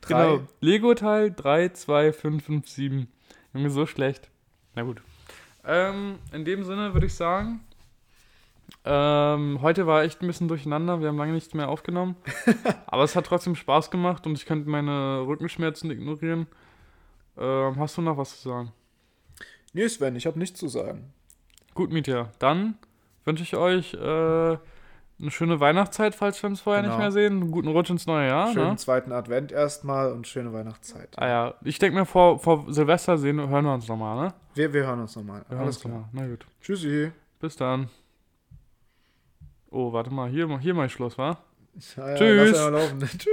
[0.00, 3.08] Drei- genau, Lego-Teil 3, 2, 5, 5, 7.
[3.54, 4.30] Junge, so schlecht.
[4.74, 5.02] Na gut.
[5.64, 7.60] Ähm, in dem Sinne würde ich sagen,
[8.88, 12.14] ähm, heute war echt ein bisschen durcheinander, wir haben lange nichts mehr aufgenommen.
[12.86, 16.46] aber es hat trotzdem Spaß gemacht und ich könnte meine Rückenschmerzen ignorieren.
[17.36, 18.72] Ähm, hast du noch was zu sagen?
[19.72, 21.12] Nee, Sven, ich habe nichts zu sagen.
[21.74, 22.30] Gut, Mietja.
[22.38, 22.78] Dann
[23.24, 23.98] wünsche ich euch äh,
[25.18, 26.94] eine schöne Weihnachtszeit, falls wir uns vorher Genau.
[26.94, 27.42] nicht mehr sehen.
[27.42, 28.52] Einen guten Rutsch ins neue Jahr.
[28.52, 28.76] Schönen Ne?
[28.76, 31.08] zweiten Advent erstmal und schöne Weihnachtszeit.
[31.18, 34.34] Ah ja, ich denke mir, vor, vor Silvester sehen, hören wir uns nochmal, ne?
[34.54, 35.44] Wir, wir hören uns nochmal.
[35.50, 35.92] Alles klar.
[35.92, 36.08] nochmal.
[36.12, 36.46] Na gut.
[36.62, 37.10] Tschüssi.
[37.40, 37.88] Bis dann.
[39.76, 41.36] Oh, warte mal, hier, hier mal Schluss, wa?
[41.98, 42.52] Ja, Tschüss.
[42.52, 43.00] lass einmal laufen.
[43.18, 43.26] Tschüss.